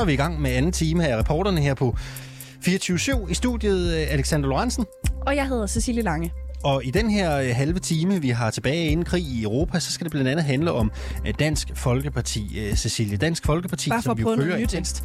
Så 0.00 0.04
er 0.04 0.06
vi 0.06 0.12
i 0.12 0.16
gang 0.16 0.40
med 0.40 0.50
anden 0.50 0.72
time 0.72 1.06
af 1.06 1.18
reporterne 1.18 1.60
her 1.60 1.74
på 1.74 1.94
24-7 2.66 3.30
i 3.30 3.34
studiet 3.34 3.94
øh, 3.94 4.12
Alexander 4.12 4.48
Lorentzen. 4.48 4.86
Og 5.26 5.36
jeg 5.36 5.48
hedder 5.48 5.66
Cecilie 5.66 6.02
Lange. 6.02 6.32
Og 6.64 6.84
i 6.84 6.90
den 6.90 7.10
her 7.10 7.36
øh, 7.36 7.48
halve 7.52 7.78
time, 7.78 8.20
vi 8.20 8.28
har 8.28 8.50
tilbage 8.50 8.86
inden 8.86 9.04
krig 9.04 9.22
i 9.22 9.42
Europa, 9.42 9.80
så 9.80 9.92
skal 9.92 10.04
det 10.04 10.10
blandt 10.10 10.28
andet 10.28 10.44
handle 10.44 10.72
om 10.72 10.90
øh, 11.26 11.34
Dansk 11.38 11.68
Folkeparti, 11.74 12.58
øh, 12.58 12.74
Cecilie. 12.74 13.16
Dansk 13.16 13.46
Folkeparti, 13.46 13.90
Bare 13.90 14.02
for 14.02 14.10
som 14.10 14.16
vi 14.18 14.22
jo 14.22 14.36
følger 14.36 14.56
intenst. 14.56 15.04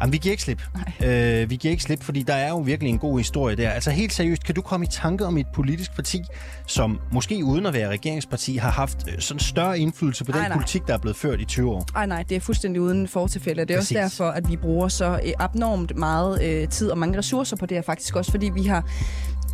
Jamen, 0.00 0.12
vi 0.12 0.18
giver 0.18 0.32
ikke 0.32 0.42
slip. 0.42 0.62
Øh, 1.04 1.50
vi 1.50 1.56
giver 1.56 1.70
ikke 1.70 1.82
slip, 1.82 2.02
fordi 2.02 2.22
der 2.22 2.34
er 2.34 2.48
jo 2.48 2.58
virkelig 2.58 2.90
en 2.90 2.98
god 2.98 3.18
historie 3.18 3.56
der. 3.56 3.70
Altså 3.70 3.90
helt 3.90 4.12
seriøst, 4.12 4.44
kan 4.44 4.54
du 4.54 4.60
komme 4.62 4.86
i 4.86 4.88
tanke 4.88 5.26
om 5.26 5.38
et 5.38 5.46
politisk 5.54 5.94
parti, 5.94 6.22
som 6.66 7.00
måske 7.12 7.44
uden 7.44 7.66
at 7.66 7.74
være 7.74 7.88
regeringsparti, 7.88 8.56
har 8.56 8.70
haft 8.70 8.98
sådan 9.18 9.40
større 9.40 9.78
indflydelse 9.78 10.24
på 10.24 10.32
den 10.32 10.40
Nej, 10.40 10.48
nej. 10.48 10.56
politik, 10.56 10.82
der 10.86 10.94
er 10.94 10.98
blevet 10.98 11.16
ført 11.16 11.40
i 11.40 11.44
20 11.44 11.70
år? 11.70 11.86
Ej 11.96 12.06
nej, 12.06 12.22
det 12.22 12.36
er 12.36 12.40
fuldstændig 12.40 12.82
uden 12.82 13.08
fortilfælde. 13.08 13.64
Det 13.64 13.70
er 13.70 13.78
Præcis. 13.78 13.96
også 13.96 14.02
derfor, 14.02 14.30
at 14.30 14.50
vi 14.50 14.56
bruger 14.56 14.88
så 14.88 15.20
abnormt 15.38 15.96
meget 15.96 16.42
øh, 16.42 16.68
tid 16.68 16.90
og 16.90 16.98
mange 16.98 17.18
ressourcer 17.18 17.56
på 17.56 17.66
det 17.66 17.76
her 17.76 17.82
faktisk 17.82 18.16
også, 18.16 18.30
fordi 18.30 18.50
vi 18.54 18.62
har 18.62 18.84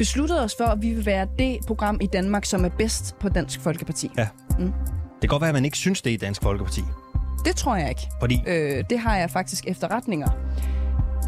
besluttet 0.01 0.41
os 0.41 0.55
for, 0.59 0.65
at 0.65 0.83
vi 0.83 0.91
vil 0.91 1.07
være 1.07 1.27
det 1.39 1.59
program 1.67 1.99
i 2.01 2.07
Danmark, 2.07 2.45
som 2.45 2.65
er 2.65 2.69
bedst 2.69 3.17
på 3.19 3.29
Dansk 3.29 3.61
Folkeparti. 3.61 4.11
Ja. 4.19 4.29
Mm. 4.59 4.65
Det 4.67 5.21
kan 5.21 5.29
godt 5.29 5.41
være, 5.41 5.49
at 5.49 5.55
man 5.55 5.65
ikke 5.65 5.77
synes 5.77 6.03
det 6.03 6.11
i 6.11 6.17
Dansk 6.17 6.43
Folkeparti. 6.43 6.81
Det 7.45 7.57
tror 7.57 7.77
jeg 7.77 7.89
ikke. 7.89 8.09
Fordi 8.21 8.43
Øh, 8.47 8.85
det 8.91 8.99
har 8.99 9.17
jeg 9.17 9.31
faktisk 9.31 9.65
efterretninger, 9.67 10.29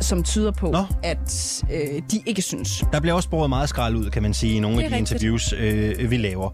som 0.03 0.23
tyder 0.23 0.51
på, 0.51 0.71
Nå. 0.71 0.85
at 1.03 1.63
øh, 1.73 2.03
de 2.11 2.23
ikke 2.27 2.43
synes. 2.43 2.85
Der 2.93 3.01
bliver 3.01 3.15
også 3.15 3.29
båret 3.29 3.49
meget 3.49 3.69
skrald 3.69 3.97
ud, 3.97 4.11
kan 4.11 4.23
man 4.23 4.35
sige, 4.35 4.57
i 4.57 4.61
nogle 4.61 4.85
af 4.85 4.91
de 4.91 4.97
rigtigt. 4.97 5.13
interviews, 5.13 5.53
øh, 5.53 6.11
vi 6.11 6.17
laver. 6.17 6.51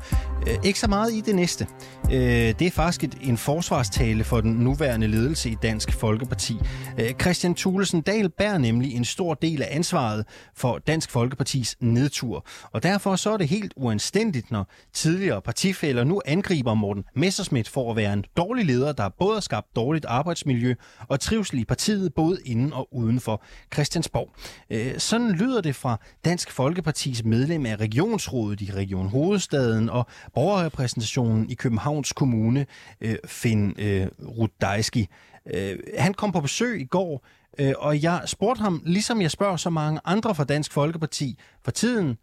Øh, 0.46 0.54
ikke 0.64 0.78
så 0.78 0.88
meget 0.88 1.12
i 1.12 1.20
det 1.20 1.34
næste. 1.34 1.66
Øh, 2.12 2.20
det 2.58 2.62
er 2.62 2.70
faktisk 2.70 3.04
et, 3.04 3.14
en 3.22 3.36
forsvarstale 3.36 4.24
for 4.24 4.41
den 4.41 4.52
nuværende 4.52 5.06
ledelse 5.06 5.50
i 5.50 5.56
Dansk 5.62 5.92
Folkeparti. 5.92 6.56
Øh, 6.98 7.10
Christian 7.20 7.54
Thulesen 7.54 8.00
Dahl 8.00 8.28
bærer 8.28 8.58
nemlig 8.58 8.96
en 8.96 9.04
stor 9.04 9.34
del 9.34 9.62
af 9.62 9.69
ansvaret 9.70 10.24
for 10.56 10.78
Dansk 10.78 11.10
Folkepartis 11.10 11.76
nedtur. 11.80 12.46
Og 12.72 12.82
derfor 12.82 13.16
så 13.16 13.32
er 13.32 13.36
det 13.36 13.48
helt 13.48 13.72
uanstændigt, 13.76 14.50
når 14.50 14.72
tidligere 14.94 15.42
partifælder 15.42 16.04
nu 16.04 16.22
angriber 16.26 16.74
Morten 16.74 17.04
Messerschmidt 17.16 17.69
for 17.69 17.91
at 17.91 17.96
være 17.96 18.12
en 18.12 18.24
dårlig 18.36 18.66
leder, 18.66 18.92
der 18.92 19.08
både 19.19 19.34
har 19.34 19.41
skabt 19.41 19.66
dårligt 19.76 20.04
arbejdsmiljø 20.04 20.74
og 21.08 21.20
trivsel 21.20 21.58
i 21.58 21.64
partiet, 21.64 22.14
både 22.14 22.38
inden 22.44 22.72
og 22.72 22.88
uden 22.92 23.20
for 23.20 23.38
Christiansborg. 23.75 24.31
Øh, 24.70 24.98
sådan 24.98 25.33
lyder 25.33 25.61
det 25.61 25.77
fra 25.77 26.00
Dansk 26.25 26.50
Folkepartis 26.50 27.25
medlem 27.25 27.67
af 27.67 27.77
Regionsrådet 27.77 28.61
i 28.61 28.72
Region 28.72 29.08
Hovedstaden 29.08 29.91
og 29.91 30.06
borgerrepræsentationen 30.34 31.50
i 31.50 31.55
Københavns 31.55 32.12
Kommune, 32.12 32.66
øh, 33.00 33.16
Finn 33.27 33.75
øh, 33.78 34.06
Rudajski. 34.22 35.09
Øh, 35.55 35.78
han 35.98 36.14
kom 36.14 36.33
på 36.33 36.41
besøg 36.41 36.81
i 36.81 36.84
går, 36.84 37.27
øh, 37.59 37.72
og 37.78 38.03
jeg 38.03 38.22
spurgte 38.27 38.62
ham, 38.62 38.83
ligesom 38.86 39.22
jeg 39.22 39.31
spørger 39.31 39.56
så 39.56 39.70
mange 39.70 40.00
andre 40.05 40.34
fra 40.34 40.44
Dansk 40.44 40.72
Folkeparti 40.72 41.39
for 41.64 41.70
tiden, 41.70 42.19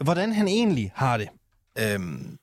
hvordan 0.00 0.32
han 0.32 0.48
egentlig 0.48 0.92
har 0.94 1.16
det. 1.16 1.28
Øhm, 1.78 2.38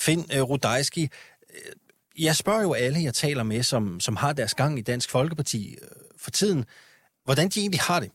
Finn 0.00 0.24
øh, 0.34 0.42
Rudajski, 0.42 1.02
øh, 1.02 2.24
jeg 2.24 2.36
spørger 2.36 2.62
jo 2.62 2.72
alle, 2.72 3.02
jeg 3.02 3.14
taler 3.14 3.42
med, 3.42 3.62
som, 3.62 4.00
som 4.00 4.16
har 4.16 4.32
deres 4.32 4.54
gang 4.54 4.78
i 4.78 4.82
Dansk 4.82 5.10
Folkeparti 5.10 5.76
øh, 5.82 5.88
for 6.18 6.30
tiden, 6.30 6.64
hvordan 7.30 7.48
de 7.48 7.60
egentlig 7.60 7.80
har 7.80 8.00
det. 8.00 8.10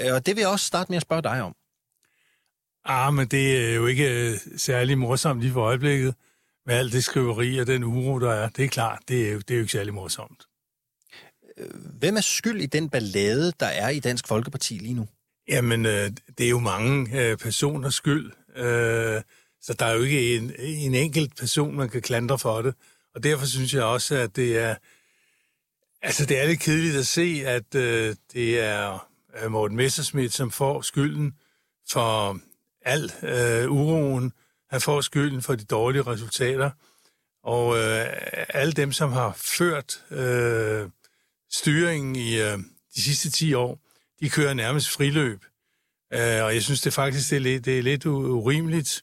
Øh, 0.00 0.14
Og 0.14 0.26
det 0.26 0.36
vil 0.36 0.40
jeg 0.40 0.50
også 0.50 0.66
starte 0.66 0.92
med 0.92 0.96
at 0.96 1.02
spørge 1.02 1.22
dig 1.22 1.42
om. 1.42 1.54
Ah, 2.84 3.14
men 3.14 3.26
det 3.28 3.70
er 3.70 3.74
jo 3.74 3.86
ikke 3.86 4.30
øh, 4.32 4.38
særlig 4.56 4.98
morsomt 4.98 5.40
lige 5.40 5.52
for 5.52 5.62
øjeblikket, 5.62 6.14
med 6.66 6.74
alt 6.74 6.92
det 6.92 7.04
skriveri 7.04 7.58
og 7.58 7.66
den 7.66 7.84
uro, 7.84 8.18
der 8.18 8.32
er. 8.32 8.48
Det 8.48 8.64
er 8.64 8.68
klart, 8.68 8.98
det 9.08 9.28
er 9.28 9.32
jo, 9.32 9.38
det 9.38 9.50
er 9.50 9.54
jo 9.54 9.60
ikke 9.60 9.72
særlig 9.72 9.94
morsomt. 9.94 10.42
Hvem 11.74 12.16
er 12.16 12.20
skyld 12.20 12.60
i 12.60 12.66
den 12.66 12.90
ballade, 12.90 13.52
der 13.60 13.66
er 13.66 13.88
i 13.88 14.00
Dansk 14.00 14.28
Folkeparti 14.28 14.74
lige 14.74 14.94
nu? 14.94 15.08
Jamen, 15.48 15.86
øh, 15.86 16.10
det 16.38 16.46
er 16.46 16.50
jo 16.50 16.58
mange 16.58 17.20
øh, 17.22 17.36
personers 17.36 17.94
skyld, 17.94 18.32
øh, 18.56 19.22
så 19.62 19.74
der 19.78 19.86
er 19.86 19.92
jo 19.94 20.02
ikke 20.02 20.36
en, 20.36 20.52
en 20.58 20.94
enkelt 20.94 21.36
person, 21.36 21.76
man 21.76 21.88
kan 21.88 22.02
klandre 22.02 22.38
for 22.38 22.62
det. 22.62 22.74
Og 23.14 23.22
derfor 23.22 23.46
synes 23.46 23.74
jeg 23.74 23.82
også, 23.82 24.14
at 24.14 24.36
det 24.36 24.58
er, 24.58 24.74
altså 26.04 26.26
det 26.26 26.40
er 26.40 26.46
lidt 26.46 26.60
kedeligt 26.60 26.96
at 26.96 27.06
se, 27.06 27.42
at 27.46 27.74
øh, 27.74 28.16
det 28.32 28.60
er 28.60 29.08
øh, 29.42 29.50
Morten 29.50 29.76
Messerschmidt, 29.76 30.32
som 30.32 30.50
får 30.50 30.82
skylden 30.82 31.34
for 31.90 32.40
al 32.84 33.12
øh, 33.22 33.72
uroen. 33.72 34.32
Han 34.70 34.80
får 34.80 35.00
skylden 35.00 35.42
for 35.42 35.54
de 35.54 35.64
dårlige 35.64 36.02
resultater. 36.02 36.70
Og 37.42 37.76
øh, 37.76 38.06
alle 38.48 38.72
dem, 38.72 38.92
som 38.92 39.12
har 39.12 39.32
ført 39.36 40.04
øh, 40.10 40.88
styringen 41.50 42.16
i 42.16 42.40
øh, 42.40 42.58
de 42.96 43.02
sidste 43.02 43.30
10 43.30 43.54
år, 43.54 43.78
de 44.20 44.30
kører 44.30 44.54
nærmest 44.54 44.90
friløb. 44.90 45.44
Øh, 46.12 46.44
og 46.44 46.54
jeg 46.54 46.62
synes 46.62 46.80
det 46.80 46.92
faktisk, 46.92 47.30
det 47.30 47.36
er 47.36 47.40
lidt, 47.40 47.64
det 47.64 47.78
er 47.78 47.82
lidt 47.82 48.06
urimeligt, 48.06 49.02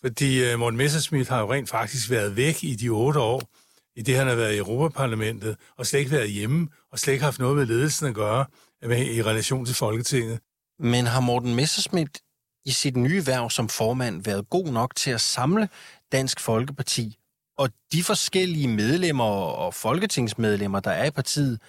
fordi 0.00 0.44
øh, 0.44 0.58
Morten 0.58 0.76
Messerschmidt 0.76 1.28
har 1.28 1.40
jo 1.40 1.52
rent 1.52 1.68
faktisk 1.68 2.10
været 2.10 2.36
væk 2.36 2.64
i 2.64 2.74
de 2.74 2.88
otte 2.88 3.20
år, 3.20 3.50
i 3.96 4.02
det 4.02 4.16
han 4.16 4.26
har 4.26 4.34
været 4.34 4.54
i 4.54 4.58
Europaparlamentet, 4.58 5.56
og 5.76 5.86
slet 5.86 6.00
ikke 6.00 6.12
været 6.12 6.30
hjemme, 6.30 6.68
og 6.92 6.98
slet 6.98 7.12
ikke 7.12 7.24
haft 7.24 7.38
noget 7.38 7.56
med 7.56 7.66
ledelsen 7.66 8.06
at 8.06 8.14
gøre 8.14 8.44
med, 8.82 9.06
i 9.06 9.22
relation 9.22 9.66
til 9.66 9.74
Folketinget. 9.74 10.40
Men 10.78 11.06
har 11.06 11.20
Morten 11.20 11.54
Messerschmidt 11.54 12.20
i 12.64 12.70
sit 12.70 12.96
nye 12.96 13.26
værv 13.26 13.50
som 13.50 13.68
formand 13.68 14.24
været 14.24 14.50
god 14.50 14.66
nok 14.66 14.96
til 14.96 15.10
at 15.10 15.20
samle 15.20 15.68
Dansk 16.12 16.40
Folkeparti 16.40 17.16
og 17.58 17.70
de 17.92 18.02
forskellige 18.02 18.68
medlemmer 18.68 19.24
og 19.24 19.74
folketingsmedlemmer, 19.74 20.80
der 20.80 20.90
er 20.90 21.04
i 21.04 21.10
partiet, 21.10 21.60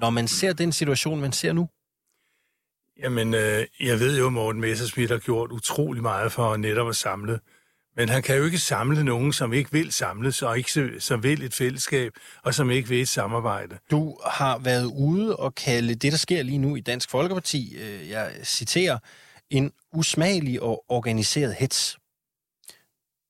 når 0.00 0.10
man 0.10 0.28
ser 0.28 0.52
den 0.52 0.72
situation, 0.72 1.20
man 1.20 1.32
ser 1.32 1.52
nu? 1.52 1.68
Jamen, 3.02 3.34
øh, 3.34 3.66
jeg 3.80 4.00
ved 4.00 4.18
jo, 4.18 4.26
at 4.26 4.32
Morten 4.32 4.60
Messerschmidt 4.60 5.10
har 5.10 5.18
gjort 5.18 5.52
utrolig 5.52 6.02
meget 6.02 6.32
for 6.32 6.56
netop 6.56 6.88
at 6.88 6.96
samle. 6.96 7.40
Men 7.96 8.08
han 8.08 8.22
kan 8.22 8.36
jo 8.36 8.44
ikke 8.44 8.58
samle 8.58 9.04
nogen, 9.04 9.32
som 9.32 9.52
ikke 9.52 9.72
vil 9.72 9.92
samles, 9.92 10.42
og 10.42 10.58
ikke 10.58 10.72
så- 10.72 10.90
som 10.98 11.22
vil 11.22 11.42
et 11.42 11.54
fællesskab, 11.54 12.12
og 12.42 12.54
som 12.54 12.70
ikke 12.70 12.88
vil 12.88 13.00
et 13.02 13.08
samarbejde. 13.08 13.78
Du 13.90 14.18
har 14.26 14.58
været 14.58 14.84
ude 14.84 15.36
og 15.36 15.54
kalde 15.54 15.94
det, 15.94 16.12
der 16.12 16.18
sker 16.18 16.42
lige 16.42 16.58
nu 16.58 16.76
i 16.76 16.80
Dansk 16.80 17.10
Folkeparti, 17.10 17.76
øh, 17.78 18.08
jeg 18.10 18.32
citerer, 18.44 18.98
en 19.50 19.72
usmagelig 19.92 20.62
og 20.62 20.84
organiseret 20.88 21.54
hets. 21.54 21.98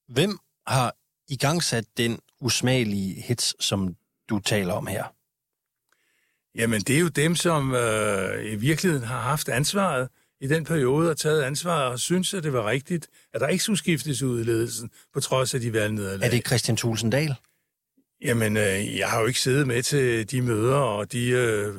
Hvem 0.09 0.39
har 0.67 0.95
igangsat 1.29 1.85
den 1.97 2.19
usmagelige 2.41 3.21
hets, 3.23 3.65
som 3.65 3.97
du 4.29 4.39
taler 4.39 4.73
om 4.75 4.87
her? 4.87 5.05
Jamen, 6.55 6.81
det 6.81 6.97
er 6.97 7.01
jo 7.01 7.09
dem, 7.09 7.35
som 7.37 7.75
øh, 7.75 8.53
i 8.53 8.57
virkeligheden 8.57 9.07
har 9.07 9.21
haft 9.21 9.49
ansvaret 9.49 10.09
i 10.45 10.47
den 10.47 10.65
periode 10.65 11.11
og 11.11 11.17
taget 11.17 11.43
ansvaret 11.43 11.93
og 11.93 12.01
synes, 12.01 12.35
at 12.35 12.43
det 12.43 12.53
var 12.53 12.67
rigtigt, 12.67 13.09
at 13.35 13.41
der 13.41 13.49
ikke 13.49 13.65
skulle 13.65 13.79
skiftes 13.79 14.23
ud 14.23 14.41
i 14.41 14.45
ledelsen, 14.45 14.91
på 15.15 15.21
trods 15.21 15.55
af 15.55 15.61
de 15.61 15.73
valgnederlag. 15.73 16.27
Er 16.27 16.31
det 16.31 16.47
Christian 16.47 16.77
Thulsen 16.77 17.11
Dahl? 17.11 17.35
Jamen, 18.25 18.57
øh, 18.57 18.99
jeg 18.99 19.09
har 19.09 19.21
jo 19.21 19.27
ikke 19.27 19.41
siddet 19.41 19.67
med 19.67 19.83
til 19.83 20.31
de 20.31 20.43
møder 20.43 20.77
og 20.77 21.13
de 21.13 21.29
øh, 21.29 21.75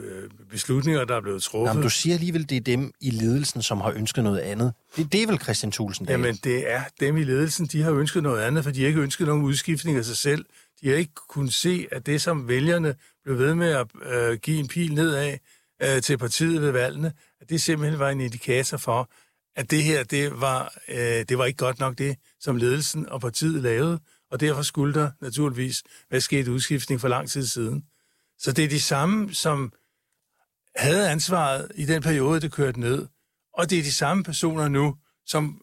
beslutninger, 0.50 1.06
der 1.06 1.16
er 1.16 1.22
blevet 1.22 1.44
truffet. 1.44 1.70
Jamen, 1.70 1.84
du 1.84 1.90
siger 1.90 2.14
alligevel, 2.14 2.50
det 2.50 2.56
er 2.56 2.62
dem 2.62 2.92
i 3.02 3.10
ledelsen, 3.10 3.62
som 3.62 3.82
har 3.82 3.92
ønsket 3.92 4.24
noget 4.24 4.40
andet. 4.40 4.74
Det, 4.96 5.12
det 5.12 5.24
er 5.24 5.28
vel 5.28 5.40
Christian 5.40 5.72
Thulsen 5.72 6.06
Dahl? 6.06 6.20
Jamen, 6.20 6.36
det 6.44 6.72
er 6.72 6.82
dem 7.00 7.18
i 7.18 7.24
ledelsen, 7.24 7.66
de 7.66 7.82
har 7.82 7.92
ønsket 7.92 8.24
noget 8.24 8.42
andet, 8.42 8.64
for 8.64 8.72
de 8.72 8.82
har 8.82 8.88
ikke 8.88 9.02
ønsket 9.02 9.28
nogen 9.28 9.44
udskiftning 9.44 9.98
af 9.98 10.06
sig 10.06 10.18
selv. 10.18 10.46
De 10.82 10.90
har 10.90 10.96
ikke 10.96 11.14
kunnet 11.30 11.54
se, 11.54 11.88
at 11.92 12.06
det, 12.06 12.22
som 12.22 12.48
vælgerne 12.48 12.96
blev 13.24 13.40
ved 13.40 13.56
med 13.56 13.70
at 13.70 13.88
øh, 14.12 14.38
give 14.38 14.60
en 14.60 14.68
pil 14.68 14.94
nedad 14.94 15.38
øh, 15.84 16.02
til 16.02 16.18
partiet 16.18 16.62
ved 16.62 16.72
valgene, 16.72 17.12
at 17.46 17.50
det 17.50 17.62
simpelthen 17.62 18.00
var 18.00 18.10
en 18.10 18.22
indikator 18.22 18.78
for, 18.78 19.10
at 19.56 19.72
det 19.72 19.84
her, 19.84 20.04
det 20.04 20.42
var, 20.42 20.74
øh, 20.88 20.98
det 20.98 21.38
var 21.38 21.46
ikke 21.46 21.58
godt 21.58 21.80
nok 21.80 21.98
det, 21.98 22.18
som 22.40 22.58
ledelsen 22.58 23.10
og 23.10 23.22
partiet 23.22 23.62
lavede, 23.62 24.00
og 24.32 24.40
derfor 24.40 24.62
skulle 24.62 24.94
der 24.94 25.12
naturligvis 25.22 25.84
være 26.12 26.22
sket 26.22 26.48
udskiftning 26.48 27.02
for 27.02 27.08
lang 27.08 27.30
tid 27.30 27.46
siden. 27.46 27.84
Så 28.40 28.52
det 28.52 28.66
er 28.66 28.70
de 28.70 28.82
samme, 28.82 29.34
som 29.34 29.74
havde 30.76 31.10
ansvaret 31.10 31.72
i 31.76 31.86
den 31.86 32.02
periode, 32.02 32.42
det 32.42 32.52
kørte 32.52 32.80
ned, 32.80 33.08
og 33.54 33.70
det 33.70 33.80
er 33.80 33.84
de 33.84 33.94
samme 33.94 34.24
personer 34.24 34.68
nu, 34.68 34.96
som 35.26 35.62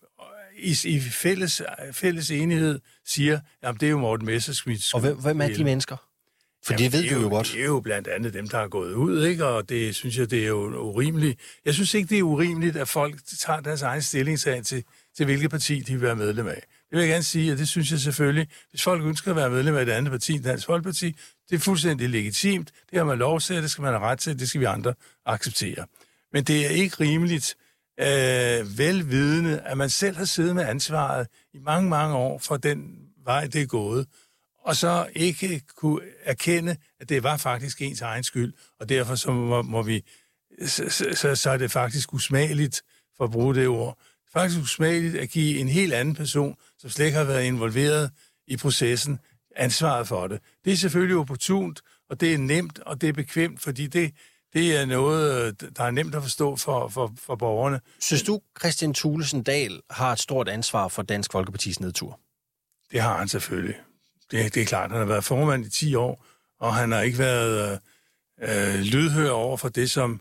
i, 0.58 0.76
i 0.84 1.00
fælles, 1.00 1.62
fælles 1.92 2.30
enighed 2.30 2.80
siger, 3.06 3.40
at 3.62 3.74
det 3.80 3.86
er 3.86 3.90
jo 3.90 3.98
Morten 3.98 4.26
Messerschmidts 4.26 4.94
Og 4.94 5.00
hvem, 5.00 5.16
hvem 5.20 5.40
er 5.40 5.48
de 5.48 5.64
mennesker? 5.64 5.96
For 6.64 6.72
Jamen, 6.72 6.92
det 6.92 6.92
ved 6.92 7.10
er 7.10 7.14
du 7.14 7.20
jo 7.20 7.28
godt. 7.28 7.50
Det 7.54 7.60
er 7.60 7.64
jo 7.64 7.80
blandt 7.80 8.08
andet 8.08 8.34
dem, 8.34 8.48
der 8.48 8.58
er 8.58 8.68
gået 8.68 8.94
ud, 8.94 9.24
ikke? 9.24 9.46
og 9.46 9.68
det 9.68 9.94
synes 9.94 10.18
jeg, 10.18 10.30
det 10.30 10.42
er 10.42 10.48
jo 10.48 10.76
urimeligt. 10.76 11.40
Jeg 11.64 11.74
synes 11.74 11.94
ikke, 11.94 12.08
det 12.08 12.18
er 12.18 12.22
urimeligt, 12.22 12.76
at 12.76 12.88
folk 12.88 13.20
tager 13.38 13.60
deres 13.60 13.82
egen 13.82 14.02
stillingssag 14.02 14.64
til, 14.64 14.84
til 15.16 15.24
hvilket 15.24 15.50
parti 15.50 15.80
de 15.80 15.92
vil 15.92 16.02
være 16.02 16.16
medlem 16.16 16.46
af. 16.46 16.62
Det 16.90 16.98
vil 16.98 17.00
jeg 17.00 17.08
gerne 17.08 17.22
sige, 17.22 17.52
og 17.52 17.58
det 17.58 17.68
synes 17.68 17.90
jeg 17.90 18.00
selvfølgelig, 18.00 18.48
hvis 18.70 18.82
folk 18.82 19.04
ønsker 19.04 19.30
at 19.30 19.36
være 19.36 19.50
medlem 19.50 19.76
af 19.76 19.82
et 19.82 19.88
andet 19.88 20.10
parti, 20.10 20.38
Dansk 20.38 20.66
Folkeparti, 20.66 21.16
det 21.50 21.56
er 21.56 21.60
fuldstændig 21.60 22.08
legitimt. 22.08 22.70
Det 22.90 22.98
har 22.98 23.04
man 23.04 23.18
lov 23.18 23.40
til, 23.40 23.62
det 23.62 23.70
skal 23.70 23.82
man 23.82 23.92
have 23.92 24.02
ret 24.02 24.18
til, 24.18 24.38
det 24.38 24.48
skal 24.48 24.60
vi 24.60 24.64
andre 24.64 24.94
acceptere. 25.26 25.86
Men 26.32 26.44
det 26.44 26.66
er 26.66 26.70
ikke 26.70 26.96
rimeligt, 27.00 27.56
øh, 28.00 28.78
velvidende, 28.78 29.60
at 29.60 29.78
man 29.78 29.90
selv 29.90 30.16
har 30.16 30.24
siddet 30.24 30.54
med 30.54 30.64
ansvaret 30.64 31.26
i 31.54 31.58
mange, 31.58 31.88
mange 31.88 32.16
år 32.16 32.38
for 32.38 32.56
den 32.56 33.02
vej, 33.24 33.46
det 33.46 33.62
er 33.62 33.66
gået. 33.66 34.06
Og 34.64 34.76
så 34.76 35.08
ikke 35.14 35.62
kunne 35.76 36.00
erkende, 36.24 36.76
at 37.00 37.08
det 37.08 37.22
var 37.22 37.36
faktisk 37.36 37.82
ens 37.82 38.00
egen 38.00 38.24
skyld, 38.24 38.52
og 38.80 38.88
derfor 38.88 39.14
så 39.14 39.32
må, 39.32 39.62
må 39.62 39.82
vi, 39.82 40.04
så, 40.66 41.08
så, 41.14 41.34
så 41.34 41.50
er 41.50 41.56
det 41.56 41.70
faktisk 41.70 42.14
usmageligt, 42.14 42.82
for 43.16 43.24
at 43.24 43.30
bruge 43.30 43.54
det 43.54 43.68
ord, 43.68 43.98
faktisk 44.32 44.60
usmageligt 44.60 45.16
at 45.16 45.28
give 45.28 45.58
en 45.58 45.68
helt 45.68 45.92
anden 45.92 46.14
person, 46.14 46.56
som 46.78 46.90
slet 46.90 47.06
ikke 47.06 47.18
har 47.18 47.24
været 47.24 47.44
involveret 47.44 48.10
i 48.46 48.56
processen, 48.56 49.18
ansvaret 49.56 50.08
for 50.08 50.26
det. 50.26 50.40
Det 50.64 50.72
er 50.72 50.76
selvfølgelig 50.76 51.16
opportunt, 51.16 51.80
og 52.10 52.20
det 52.20 52.34
er 52.34 52.38
nemt, 52.38 52.78
og 52.78 53.00
det 53.00 53.08
er 53.08 53.12
bekvemt, 53.12 53.60
fordi 53.60 53.86
det, 53.86 54.12
det 54.52 54.76
er 54.76 54.84
noget, 54.84 55.60
der 55.76 55.84
er 55.84 55.90
nemt 55.90 56.14
at 56.14 56.22
forstå 56.22 56.56
for, 56.56 56.88
for, 56.88 57.12
for 57.16 57.36
borgerne. 57.36 57.80
Synes 58.00 58.22
du, 58.22 58.40
Christian 58.60 58.94
Thulesen 58.94 59.42
Dahl 59.42 59.80
har 59.90 60.12
et 60.12 60.18
stort 60.18 60.48
ansvar 60.48 60.88
for 60.88 61.02
Dansk 61.02 61.32
Folkepartis 61.32 61.80
nedtur? 61.80 62.20
Det 62.90 63.00
har 63.00 63.18
han 63.18 63.28
selvfølgelig. 63.28 63.76
Det, 64.32 64.54
det 64.54 64.62
er 64.62 64.66
klart, 64.66 64.90
han 64.90 64.98
har 64.98 65.06
været 65.06 65.24
formand 65.24 65.66
i 65.66 65.70
10 65.70 65.94
år, 65.94 66.24
og 66.60 66.74
han 66.74 66.92
har 66.92 67.00
ikke 67.00 67.18
været 67.18 67.78
øh, 68.42 68.80
lydhør 68.80 69.30
over 69.30 69.56
for 69.56 69.68
det, 69.68 69.90
som 69.90 70.20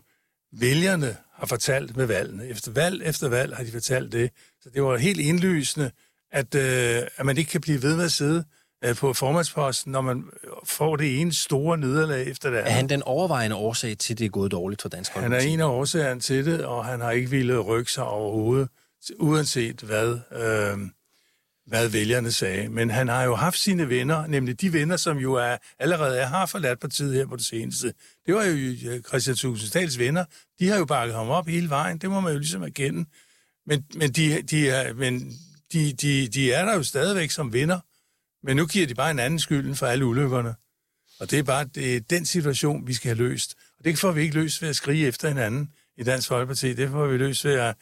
vælgerne 0.52 1.16
har 1.34 1.46
fortalt 1.46 1.96
med 1.96 2.06
valgene. 2.06 2.46
Efter 2.46 2.72
valg 2.72 3.02
efter 3.04 3.28
valg 3.28 3.56
har 3.56 3.64
de 3.64 3.72
fortalt 3.72 4.12
det. 4.12 4.30
Så 4.60 4.70
det 4.74 4.82
var 4.82 4.96
helt 4.96 5.20
indlysende, 5.20 5.90
at, 6.32 6.54
øh, 6.54 7.02
at 7.16 7.26
man 7.26 7.38
ikke 7.38 7.50
kan 7.50 7.60
blive 7.60 7.82
ved 7.82 7.96
med 7.96 8.04
at 8.04 8.12
sidde 8.12 8.44
øh, 8.84 8.96
på 8.96 9.12
formandsposten, 9.12 9.92
når 9.92 10.00
man 10.00 10.24
får 10.64 10.96
det 10.96 11.20
ene 11.20 11.32
store 11.32 11.78
nederlag 11.78 12.26
efter 12.26 12.50
det 12.50 12.56
andet. 12.56 12.70
Er 12.70 12.74
han 12.74 12.88
den 12.88 13.02
overvejende 13.02 13.56
årsag 13.56 13.98
til, 13.98 14.14
at 14.14 14.18
det 14.18 14.24
er 14.24 14.28
gået 14.28 14.52
dårligt 14.52 14.82
for 14.82 14.88
Dansk? 14.88 15.12
Han 15.12 15.32
er 15.32 15.38
en 15.38 15.60
af 15.60 15.66
årsagerne 15.66 16.20
til 16.20 16.46
det, 16.46 16.64
og 16.64 16.84
han 16.84 17.00
har 17.00 17.10
ikke 17.10 17.30
ville 17.30 17.58
rykke 17.58 17.92
sig 17.92 18.04
overhovedet, 18.04 18.68
uanset 19.18 19.80
hvad, 19.80 20.18
øh, 20.32 20.78
hvad 21.66 21.88
vælgerne 21.88 22.32
sagde. 22.32 22.68
Men 22.68 22.90
han 22.90 23.08
har 23.08 23.22
jo 23.22 23.34
haft 23.34 23.58
sine 23.58 23.88
venner, 23.88 24.26
nemlig 24.26 24.60
de 24.60 24.72
venner, 24.72 24.96
som 24.96 25.18
jo 25.18 25.34
er, 25.34 25.56
allerede 25.78 26.18
er, 26.18 26.26
har 26.26 26.46
forladt 26.46 26.80
partiet 26.80 27.14
her 27.14 27.26
på 27.26 27.36
det 27.36 27.44
seneste. 27.44 27.94
Det 28.26 28.34
var 28.34 28.44
jo 28.44 28.54
øh, 28.54 29.02
Christian 29.02 29.36
Tusindsdals 29.36 29.98
venner. 29.98 30.24
De 30.58 30.68
har 30.68 30.78
jo 30.78 30.84
bakket 30.84 31.16
ham 31.16 31.28
op 31.28 31.46
hele 31.46 31.70
vejen. 31.70 31.98
Det 31.98 32.10
må 32.10 32.20
man 32.20 32.32
jo 32.32 32.38
ligesom 32.38 32.62
erkende. 32.62 33.04
Men, 33.66 33.84
men, 33.94 34.12
de, 34.12 34.42
de, 34.42 34.68
er, 34.70 34.94
men 34.94 35.32
de, 35.72 35.92
de, 35.92 36.28
de 36.28 36.52
er 36.52 36.64
der 36.64 36.74
jo 36.74 36.82
stadigvæk 36.82 37.30
som 37.30 37.52
venner. 37.52 37.80
Men 38.46 38.56
nu 38.56 38.66
giver 38.66 38.86
de 38.86 38.94
bare 38.94 39.10
en 39.10 39.18
anden 39.18 39.38
skylden 39.38 39.76
for 39.76 39.86
alle 39.86 40.04
ulykkerne. 40.04 40.54
Og 41.20 41.30
det 41.30 41.38
er 41.38 41.42
bare 41.42 41.64
det 41.64 41.96
er 41.96 42.00
den 42.00 42.26
situation, 42.26 42.86
vi 42.86 42.94
skal 42.94 43.08
have 43.08 43.28
løst. 43.28 43.54
Og 43.78 43.84
det 43.84 43.98
får 43.98 44.12
vi 44.12 44.22
ikke 44.22 44.34
løst 44.34 44.62
ved 44.62 44.68
at 44.68 44.76
skrige 44.76 45.06
efter 45.06 45.28
hinanden 45.28 45.68
i 45.96 46.02
Dansk 46.02 46.28
Folkeparti. 46.28 46.74
Det 46.74 46.90
får 46.90 47.06
vi 47.06 47.16
løst 47.18 47.44
ved 47.44 47.52
at 47.52 47.76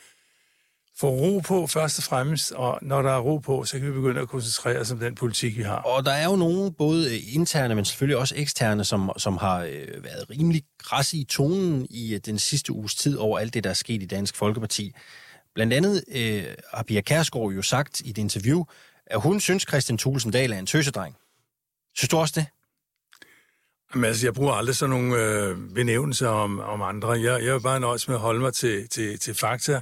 få 1.00 1.08
ro 1.08 1.38
på 1.38 1.66
først 1.66 1.98
og 1.98 2.04
fremmest, 2.04 2.52
og 2.52 2.78
når 2.82 3.02
der 3.02 3.10
er 3.10 3.18
ro 3.18 3.38
på, 3.38 3.64
så 3.64 3.78
kan 3.78 3.86
vi 3.86 3.92
begynde 3.92 4.20
at 4.20 4.28
koncentrere 4.28 4.78
os 4.78 4.90
om 4.90 4.98
den 4.98 5.14
politik, 5.14 5.56
vi 5.56 5.62
har. 5.62 5.76
Og 5.76 6.04
der 6.04 6.12
er 6.12 6.24
jo 6.24 6.36
nogle, 6.36 6.72
både 6.72 7.18
interne, 7.18 7.74
men 7.74 7.84
selvfølgelig 7.84 8.16
også 8.16 8.34
eksterne, 8.36 8.84
som, 8.84 9.10
som 9.16 9.36
har 9.36 9.60
øh, 9.60 10.04
været 10.04 10.30
rimelig 10.30 10.62
græs 10.78 11.14
i 11.14 11.24
tonen 11.24 11.86
i 11.90 12.14
øh, 12.14 12.20
den 12.26 12.38
sidste 12.38 12.72
uges 12.72 12.94
tid 12.94 13.16
over 13.16 13.38
alt 13.38 13.54
det, 13.54 13.64
der 13.64 13.70
er 13.70 13.74
sket 13.74 14.02
i 14.02 14.06
Dansk 14.06 14.36
Folkeparti. 14.36 14.94
Blandt 15.54 15.72
andet 15.72 16.04
øh, 16.12 16.44
har 16.74 16.82
Pia 16.82 17.00
Kærsgaard 17.00 17.52
jo 17.52 17.62
sagt 17.62 18.00
i 18.00 18.10
et 18.10 18.18
interview, 18.18 18.64
at 19.06 19.20
hun 19.20 19.40
synes, 19.40 19.62
Christian 19.68 19.98
Thulesen 19.98 20.30
Dahl 20.30 20.52
er 20.52 20.58
en 20.58 20.66
tøsedreng. 20.66 21.16
Synes 21.94 22.08
du 22.08 22.16
også 22.16 22.34
det? 22.36 22.46
Jamen, 23.94 24.04
altså, 24.04 24.26
jeg 24.26 24.34
bruger 24.34 24.52
aldrig 24.52 24.76
sådan 24.76 24.90
nogle 24.90 25.16
øh, 25.16 25.56
benævnelser 25.74 26.28
om, 26.28 26.60
om 26.60 26.82
andre. 26.82 27.10
Jeg, 27.10 27.44
jeg 27.44 27.54
vil 27.54 27.60
bare 27.60 27.80
nøjes 27.80 28.08
med 28.08 28.16
at 28.16 28.20
holde 28.20 28.40
mig 28.40 28.54
til, 28.54 28.88
til, 28.88 29.18
til 29.18 29.34
fakta, 29.34 29.80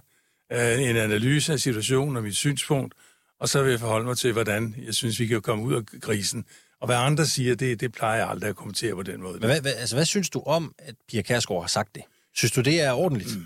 øh, 0.52 0.82
en 0.82 0.96
analyse 0.96 1.52
af 1.52 1.60
situationen 1.60 2.16
og 2.16 2.22
mit 2.22 2.36
synspunkt, 2.36 2.94
og 3.40 3.48
så 3.48 3.62
vil 3.62 3.70
jeg 3.70 3.80
forholde 3.80 4.06
mig 4.06 4.18
til, 4.18 4.32
hvordan 4.32 4.74
jeg 4.86 4.94
synes, 4.94 5.20
vi 5.20 5.26
kan 5.26 5.42
komme 5.42 5.64
ud 5.64 5.74
af 5.74 6.00
krisen. 6.00 6.44
Og 6.80 6.86
hvad 6.86 6.96
andre 6.96 7.26
siger, 7.26 7.54
det, 7.54 7.80
det 7.80 7.92
plejer 7.92 8.18
jeg 8.18 8.28
aldrig 8.28 8.50
at 8.50 8.56
kommentere 8.56 8.94
på 8.94 9.02
den 9.02 9.22
måde. 9.22 9.32
Men 9.32 9.48
hvad, 9.48 9.60
hvad, 9.60 9.74
altså, 9.74 9.96
hvad 9.96 10.04
synes 10.04 10.30
du 10.30 10.42
om, 10.46 10.74
at 10.78 10.94
Pia 11.08 11.22
Kærsgaard 11.22 11.60
har 11.62 11.68
sagt 11.68 11.94
det? 11.94 12.02
Synes 12.34 12.52
du, 12.52 12.60
det 12.60 12.80
er 12.80 12.92
ordentligt? 12.92 13.36
Mm. 13.36 13.44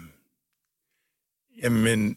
Jamen, 1.62 2.16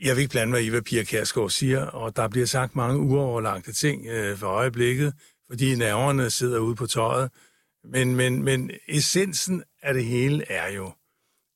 jeg 0.00 0.16
vil 0.16 0.22
ikke 0.22 0.30
blande 0.30 0.50
mig 0.50 0.64
i, 0.64 0.68
hvad 0.68 0.82
Pia 0.82 1.04
Kærsgaard 1.04 1.50
siger, 1.50 1.86
og 1.86 2.16
der 2.16 2.28
bliver 2.28 2.46
sagt 2.46 2.76
mange 2.76 2.98
uoverlagte 2.98 3.72
ting 3.72 4.06
øh, 4.06 4.38
for 4.38 4.46
øjeblikket, 4.46 5.14
fordi 5.50 5.74
nerverne 5.74 6.30
sidder 6.30 6.58
ude 6.58 6.76
på 6.76 6.86
tøjet. 6.86 7.30
Men, 7.84 8.16
men, 8.16 8.42
men 8.42 8.70
essensen 8.88 9.64
af 9.82 9.94
det 9.94 10.04
hele 10.04 10.50
er 10.52 10.72
jo, 10.72 10.92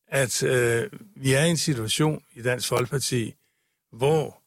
at 0.09 0.43
øh, 0.43 0.91
vi 1.17 1.33
er 1.33 1.45
i 1.45 1.51
en 1.51 1.57
situation 1.57 2.23
i 2.35 2.43
Dansk 2.43 2.69
Folkeparti, 2.69 3.35
hvor 3.93 4.43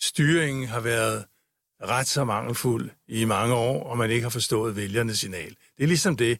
styringen 0.00 0.68
har 0.68 0.80
været 0.80 1.24
ret 1.82 2.06
så 2.06 2.24
mangelfuld 2.24 2.90
i 3.08 3.24
mange 3.24 3.54
år, 3.54 3.84
og 3.84 3.98
man 3.98 4.10
ikke 4.10 4.22
har 4.22 4.30
forstået 4.30 4.76
vælgernes 4.76 5.18
signal. 5.18 5.48
Det 5.48 5.82
er 5.82 5.86
ligesom 5.86 6.16
det. 6.16 6.38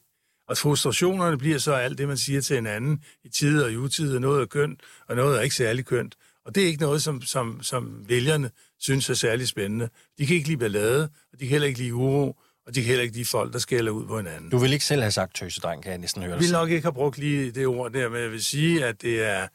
Og 0.49 0.57
frustrationerne 0.57 1.39
bliver 1.39 1.59
så 1.59 1.73
alt 1.73 1.99
det, 1.99 2.09
man 2.09 2.17
siger 2.17 2.41
til 2.41 2.57
hinanden 2.57 3.05
i 3.25 3.29
tid 3.29 3.63
og 3.63 3.73
i 3.73 3.77
utid, 3.77 4.19
noget 4.19 4.43
er 4.43 4.47
kønt, 4.47 4.81
og 5.09 5.17
noget 5.17 5.39
er 5.39 5.43
ikke 5.43 5.57
særlig 5.57 5.85
kønt. 5.85 6.15
Og 6.45 6.55
det 6.55 6.63
er 6.63 6.67
ikke 6.67 6.81
noget, 6.81 7.03
som, 7.03 7.23
som, 7.23 7.63
som 7.63 8.09
vælgerne 8.09 8.51
synes 8.79 9.11
er 9.11 9.15
særlig 9.15 9.49
spændende. 9.49 9.89
De 10.19 10.27
kan 10.27 10.37
ikke 10.37 10.49
lide 10.49 10.59
ballade, 10.59 11.03
og 11.33 11.33
de 11.33 11.39
kan 11.39 11.49
heller 11.49 11.69
ikke 11.69 11.79
lide 11.79 11.95
uro, 11.95 12.41
og 12.69 12.75
de 12.75 12.81
kan 12.81 12.89
heller 12.89 13.03
ikke 13.03 13.15
lide 13.15 13.25
folk, 13.25 13.53
der 13.53 13.59
skælder 13.59 13.93
ud 13.93 14.07
på 14.07 14.17
hinanden. 14.17 14.51
Du 14.51 14.59
vil 14.59 14.73
ikke 14.73 14.85
selv 14.85 15.01
have 15.01 15.11
sagt 15.11 15.35
tøsedreng, 15.35 15.83
kan 15.83 15.91
jeg 15.91 15.99
næsten 15.99 16.23
høre 16.23 16.33
Jeg 16.33 16.41
vil 16.41 16.53
nok 16.53 16.71
ikke 16.71 16.83
have 16.83 16.93
brugt 16.93 17.19
lige 17.19 17.51
det 17.51 17.67
ord 17.67 17.93
der, 17.93 18.09
men 18.09 18.23
jeg 18.23 18.31
vil 18.31 18.45
sige, 18.45 18.85
at 18.85 19.03
det 19.03 19.23
er... 19.23 19.49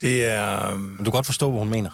Det 0.00 0.24
er... 0.24 0.76
Men 0.76 0.98
du 0.98 1.04
kan 1.04 1.12
godt 1.12 1.26
forstå, 1.26 1.50
hvad 1.50 1.58
hun 1.58 1.70
mener. 1.70 1.90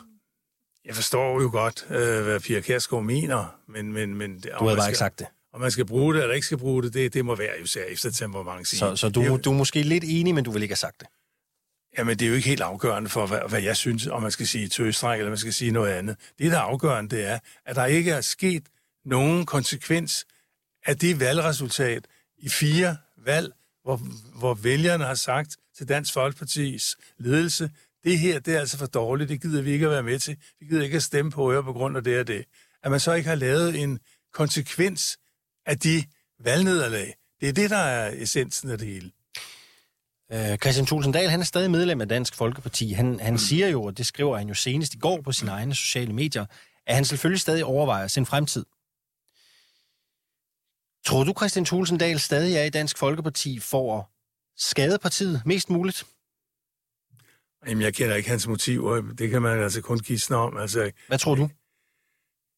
Jeg 0.85 0.95
forstår 0.95 1.43
jo 1.43 1.49
godt, 1.53 1.87
øh, 1.91 2.25
hvad 2.25 2.41
Pia 2.41 2.61
Kærsgaard 2.61 3.05
mener, 3.05 3.57
men... 3.69 3.93
men, 3.93 4.15
men 4.15 4.41
du 4.41 4.49
havde 4.51 4.65
bare 4.65 4.77
skal, 4.77 4.91
ikke 4.91 4.99
sagt 4.99 5.19
det. 5.19 5.27
Om 5.53 5.61
man 5.61 5.71
skal 5.71 5.85
bruge 5.87 6.15
det 6.15 6.23
eller 6.23 6.35
ikke 6.35 6.47
skal 6.47 6.59
bruge 6.59 6.83
det, 6.83 6.95
det, 6.95 7.15
det 7.15 7.25
må 7.25 7.35
være 7.35 7.53
jo 7.61 7.67
sær 7.67 7.85
efter 7.85 8.11
temperament. 8.11 8.69
Så, 8.69 8.97
så 8.97 9.09
du, 9.09 9.37
du 9.45 9.51
er 9.51 9.57
måske 9.57 9.83
lidt 9.83 10.05
enig, 10.07 10.35
men 10.35 10.45
du 10.45 10.51
vil 10.51 10.63
ikke 10.63 10.73
have 10.73 10.77
sagt 10.77 11.01
det? 11.01 11.09
Jamen, 11.99 12.19
det 12.19 12.25
er 12.25 12.29
jo 12.29 12.35
ikke 12.35 12.49
helt 12.49 12.61
afgørende 12.61 13.11
for, 13.11 13.27
hvad, 13.27 13.41
hvad 13.49 13.63
jeg 13.63 13.77
synes, 13.77 14.07
om 14.07 14.23
man 14.23 14.31
skal 14.31 14.47
sige 14.47 14.69
tøstræk, 14.69 15.19
eller 15.19 15.31
man 15.31 15.39
skal 15.39 15.53
sige 15.53 15.71
noget 15.71 15.93
andet. 15.93 16.17
Det, 16.39 16.53
der 16.53 16.59
er 16.59 16.63
afgørende, 16.63 17.17
det 17.17 17.27
er, 17.27 17.39
at 17.67 17.77
der 17.77 17.87
ikke 17.87 18.11
er 18.11 18.21
sket 18.21 18.63
nogen 19.05 19.47
konsekvens 19.47 20.27
af 20.87 20.99
det 20.99 21.21
valgresultat 21.21 22.07
i 22.39 22.49
fire 22.49 22.97
valg, 23.17 23.53
hvor, 23.83 23.97
hvor 24.39 24.55
vælgerne 24.55 25.05
har 25.05 25.15
sagt 25.15 25.57
til 25.77 25.89
Dansk 25.89 26.13
Folkepartis 26.13 26.97
ledelse, 27.19 27.71
det 28.05 28.19
her, 28.19 28.41
det 28.41 28.55
er 28.55 28.61
altså 28.61 28.79
for 28.79 28.87
dårligt, 28.87 29.31
det 29.31 29.43
gider 29.43 29.63
vi 29.63 29.71
ikke 29.71 29.87
at 29.87 29.93
være 29.93 30.03
med 30.03 30.19
til. 30.19 30.37
Vi 30.61 30.67
gider 30.67 30.85
ikke 30.85 30.97
at 30.97 31.03
stemme 31.03 31.31
på 31.31 31.53
jer 31.53 31.63
på 31.63 31.73
grund 31.73 31.97
af 31.97 32.05
det 32.05 32.21
og 32.21 32.27
det. 32.27 32.45
At 32.83 32.91
man 32.91 33.01
så 33.01 33.13
ikke 33.13 33.29
har 33.29 33.37
lavet 33.37 33.83
en 33.83 33.99
konsekvens 34.33 35.19
af 35.67 35.79
de 35.79 36.05
valgnederlag. 36.45 37.15
Det 37.41 37.49
er 37.49 37.53
det, 37.53 37.71
der 37.71 37.77
er 37.77 38.15
essensen 38.17 38.71
af 38.71 38.79
det 38.79 38.87
hele. 38.87 39.11
Øh, 40.33 40.59
Christian 40.59 40.87
Tulsendal, 40.87 41.29
han 41.29 41.41
er 41.41 41.45
stadig 41.45 41.71
medlem 41.71 42.01
af 42.01 42.09
Dansk 42.09 42.35
Folkeparti. 42.35 42.93
Han, 42.93 43.21
han 43.21 43.33
mm. 43.33 43.39
siger 43.39 43.69
jo, 43.69 43.83
og 43.85 43.99
det 43.99 44.07
skriver 44.07 44.39
han 44.39 44.49
jo 44.49 44.55
senest 44.55 44.95
i 44.95 44.99
går 44.99 45.21
på 45.21 45.33
sine 45.33 45.51
egne 45.51 45.75
sociale 45.75 46.13
medier, 46.13 46.47
at 46.87 46.95
han 46.95 47.05
selvfølgelig 47.05 47.41
stadig 47.41 47.65
overvejer 47.65 48.07
sin 48.07 48.27
fremtid. 48.27 48.65
Tror 51.07 51.25
du, 51.25 51.35
Christian 51.39 51.65
Tulsendal 51.65 52.19
stadig 52.19 52.57
er 52.57 52.65
i 52.65 52.71
Dansk 52.71 52.99
Folkeparti 52.99 53.59
for 53.59 53.99
at 53.99 54.05
skade 54.57 54.99
partiet 54.99 55.43
mest 55.47 55.71
muligt? 55.71 56.07
Jamen, 57.67 57.83
jeg 57.83 57.95
kender 57.95 58.17
ikke 58.17 58.29
hans 58.29 58.49
motiver. 58.49 59.01
Det 59.19 59.31
kan 59.31 59.43
man 59.43 59.63
altså 59.63 59.81
kun 59.81 59.99
gisne 59.99 60.37
om. 60.37 60.57
Altså, 60.57 60.91
Hvad 61.09 61.19
tror 61.19 61.35
du? 61.35 61.49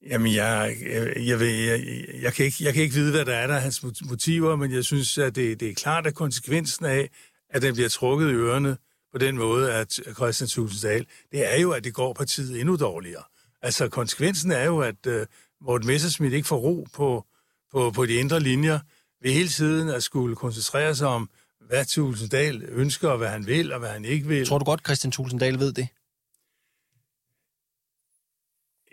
Jamen, 0.07 0.35
jeg, 0.35 0.77
jeg, 0.83 1.27
jeg, 1.27 1.41
ved, 1.41 1.49
jeg, 1.49 2.05
jeg, 2.23 2.33
kan 2.33 2.45
ikke, 2.45 2.65
jeg 2.65 2.75
kan 2.75 2.83
ikke 2.83 2.95
vide, 2.95 3.11
hvad 3.11 3.25
der 3.25 3.35
er 3.35 3.47
der 3.47 3.59
hans 3.59 3.83
motiver, 3.83 4.57
men 4.57 4.73
jeg 4.73 4.85
synes, 4.85 5.19
at 5.19 5.35
det, 5.35 5.61
det 5.61 5.69
er 5.69 5.75
klart, 5.75 6.07
at 6.07 6.15
konsekvensen 6.15 6.87
af, 6.87 7.11
at 7.51 7.63
den 7.63 7.75
bliver 7.75 7.89
trukket 7.89 8.31
i 8.31 8.33
ørerne 8.35 8.77
på 9.13 9.19
den 9.19 9.37
måde, 9.37 9.75
at 9.75 10.01
Christian 10.15 10.49
Tulsendal, 10.49 11.07
det 11.33 11.53
er 11.53 11.61
jo, 11.61 11.71
at 11.71 11.85
det 11.85 11.95
går 11.95 12.13
partiet 12.13 12.61
endnu 12.61 12.77
dårligere. 12.77 13.23
Altså, 13.63 13.89
konsekvensen 13.89 14.53
er 14.53 14.65
jo, 14.65 14.81
at 14.81 15.07
uh, 15.07 15.23
Morten 15.61 15.87
Messerschmidt 15.87 16.33
ikke 16.33 16.49
får 16.49 16.57
ro 16.57 16.87
på, 16.95 17.27
på, 17.73 17.91
på 17.91 18.07
de 18.07 18.15
indre 18.15 18.41
linjer 18.41 18.79
ved 19.23 19.33
hele 19.33 19.49
tiden 19.49 19.89
at 19.89 20.03
skulle 20.03 20.37
koncentrere 20.37 20.95
sig 20.95 21.09
om, 21.09 21.31
hvad 21.61 21.85
Tulsendal 21.85 22.63
ønsker, 22.69 23.09
og 23.09 23.19
hvad 23.19 23.29
han 23.29 23.47
vil, 23.47 23.73
og 23.73 23.79
hvad 23.79 23.89
han 23.89 24.05
ikke 24.05 24.27
vil. 24.27 24.47
Tror 24.47 24.59
du 24.59 24.65
godt, 24.65 24.81
Christian 24.85 25.13
Tulsendal 25.13 25.59
ved 25.59 25.73
det? 25.73 25.89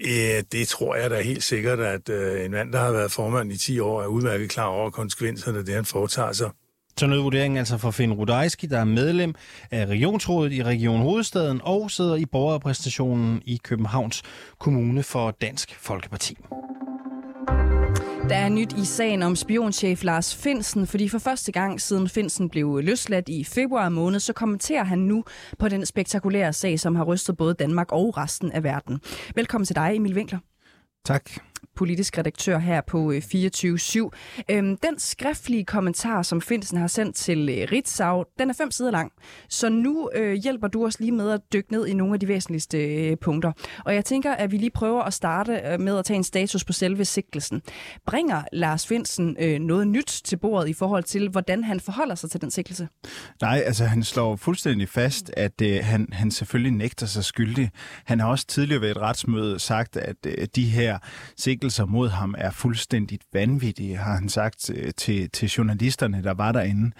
Ja, 0.05 0.41
det 0.51 0.67
tror 0.67 0.95
jeg 0.95 1.09
da 1.09 1.21
helt 1.21 1.43
sikkert, 1.43 1.79
at 1.79 2.09
øh, 2.09 2.45
en 2.45 2.51
mand, 2.51 2.73
der 2.73 2.79
har 2.79 2.91
været 2.91 3.11
formand 3.11 3.51
i 3.51 3.57
10 3.57 3.79
år, 3.79 4.01
er 4.01 4.07
udmærket 4.07 4.49
klar 4.49 4.65
over 4.65 4.89
konsekvenserne 4.89 5.59
af 5.59 5.65
det, 5.65 5.75
han 5.75 5.85
foretager 5.85 6.31
sig. 6.31 6.49
Så 6.97 7.07
noget 7.07 7.23
vurdering 7.23 7.57
altså 7.57 7.77
for 7.77 7.91
Finn 7.91 8.13
Rudajski, 8.13 8.67
der 8.67 8.79
er 8.79 8.83
medlem 8.83 9.35
af 9.71 9.85
Regionsrådet 9.85 10.53
i 10.53 10.63
Region 10.63 11.01
Hovedstaden 11.01 11.61
og 11.63 11.91
sidder 11.91 12.15
i 12.15 12.25
borgerrepræsentationen 12.25 13.41
i 13.45 13.59
Københavns 13.63 14.23
Kommune 14.59 15.03
for 15.03 15.31
Dansk 15.31 15.75
Folkeparti. 15.79 16.37
Der 18.29 18.35
er 18.35 18.49
nyt 18.49 18.73
i 18.73 18.85
sagen 18.85 19.23
om 19.23 19.35
spionchef 19.35 20.03
Lars 20.03 20.35
Finsen, 20.35 20.87
fordi 20.87 21.09
for 21.09 21.19
første 21.19 21.51
gang 21.51 21.81
siden 21.81 22.09
Finsen 22.09 22.49
blev 22.49 22.79
løsladt 22.83 23.29
i 23.29 23.43
februar 23.43 23.89
måned, 23.89 24.19
så 24.19 24.33
kommenterer 24.33 24.83
han 24.83 24.99
nu 24.99 25.23
på 25.59 25.69
den 25.69 25.85
spektakulære 25.85 26.53
sag, 26.53 26.79
som 26.79 26.95
har 26.95 27.03
rystet 27.03 27.37
både 27.37 27.53
Danmark 27.53 27.91
og 27.91 28.17
resten 28.17 28.51
af 28.51 28.63
verden. 28.63 29.01
Velkommen 29.35 29.65
til 29.65 29.75
dig, 29.75 29.95
Emil 29.95 30.15
Winkler. 30.15 30.39
Tak 31.05 31.31
politisk 31.79 32.17
redaktør 32.17 32.57
her 32.57 32.81
på 32.81 33.11
øh, 33.11 33.17
24-7. 33.17 34.09
Øhm, 34.51 34.77
den 34.77 34.99
skriftlige 34.99 35.65
kommentar, 35.65 36.21
som 36.21 36.41
Finsen 36.41 36.77
har 36.77 36.87
sendt 36.87 37.15
til 37.15 37.49
øh, 37.49 37.67
Ritzau, 37.71 38.23
den 38.39 38.49
er 38.49 38.53
fem 38.53 38.71
sider 38.71 38.91
lang. 38.91 39.11
Så 39.49 39.69
nu 39.69 40.09
øh, 40.15 40.33
hjælper 40.33 40.67
du 40.67 40.85
os 40.85 40.99
lige 40.99 41.11
med 41.11 41.31
at 41.31 41.41
dykke 41.53 41.71
ned 41.71 41.87
i 41.87 41.93
nogle 41.93 42.13
af 42.13 42.19
de 42.19 42.27
væsentligste 42.27 42.77
øh, 42.77 43.17
punkter. 43.17 43.51
Og 43.85 43.95
jeg 43.95 44.05
tænker, 44.05 44.33
at 44.33 44.51
vi 44.51 44.57
lige 44.57 44.69
prøver 44.69 45.03
at 45.03 45.13
starte 45.13 45.61
øh, 45.65 45.79
med 45.79 45.97
at 45.97 46.05
tage 46.05 46.17
en 46.17 46.23
status 46.23 46.63
på 46.63 46.73
selve 46.73 47.05
sigtelsen. 47.05 47.61
Bringer 48.05 48.43
Lars 48.53 48.87
Finsen 48.87 49.35
øh, 49.39 49.59
noget 49.59 49.87
nyt 49.87 50.21
til 50.23 50.37
bordet 50.37 50.69
i 50.69 50.73
forhold 50.73 51.03
til, 51.03 51.29
hvordan 51.29 51.63
han 51.63 51.79
forholder 51.79 52.15
sig 52.15 52.31
til 52.31 52.41
den 52.41 52.51
sigtelse? 52.51 52.87
Nej, 53.41 53.63
altså 53.65 53.85
han 53.85 54.03
slår 54.03 54.35
fuldstændig 54.35 54.89
fast, 54.89 55.31
at 55.37 55.61
øh, 55.61 55.79
han, 55.83 56.07
han 56.11 56.31
selvfølgelig 56.31 56.71
nægter 56.71 57.05
sig 57.05 57.23
skyldig. 57.25 57.71
Han 58.05 58.19
har 58.19 58.27
også 58.27 58.47
tidligere 58.47 58.81
ved 58.81 58.91
et 58.91 58.97
retsmøde 58.97 59.59
sagt, 59.59 59.97
at 59.97 60.15
øh, 60.25 60.47
de 60.55 60.65
her 60.65 60.99
sigtelser 61.37 61.68
mod 61.85 62.09
ham 62.09 62.35
er 62.37 62.51
fuldstændigt 62.51 63.23
vanvittige, 63.33 63.97
har 63.97 64.13
han 64.13 64.29
sagt 64.29 64.69
øh, 64.75 64.91
til, 64.97 65.29
til 65.29 65.49
journalisterne, 65.49 66.23
der 66.23 66.33
var 66.33 66.51
derinde. 66.51 66.91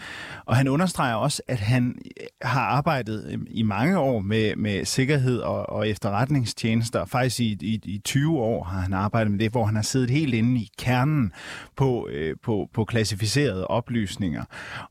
Og 0.46 0.56
han 0.56 0.68
understreger 0.68 1.16
også, 1.16 1.42
at 1.48 1.60
han 1.60 1.96
øh, 2.06 2.26
har 2.42 2.62
arbejdet 2.62 3.26
øh, 3.32 3.40
i 3.50 3.64
mange 3.64 4.00
år 4.00 4.20
med, 4.20 4.56
med 4.56 4.86
sikkerhed 4.86 5.40
og, 5.40 5.70
og 5.70 5.90
efterretningstjenester. 5.90 7.06
Faktisk 7.06 7.40
i, 7.40 7.58
i, 7.62 7.82
i 7.84 8.02
20 8.06 8.40
år 8.40 8.64
har 8.64 8.80
han 8.82 8.94
arbejdet 8.94 9.32
med 9.32 9.40
det, 9.40 9.52
hvor 9.52 9.66
han 9.66 9.76
har 9.76 9.84
siddet 9.84 10.10
helt 10.10 10.34
inde 10.34 10.62
i 10.62 10.70
kernen 10.78 11.32
på, 11.76 12.08
øh, 12.12 12.36
på, 12.44 12.70
på 12.74 12.86
klassificerede 12.86 13.68
oplysninger. 13.68 14.44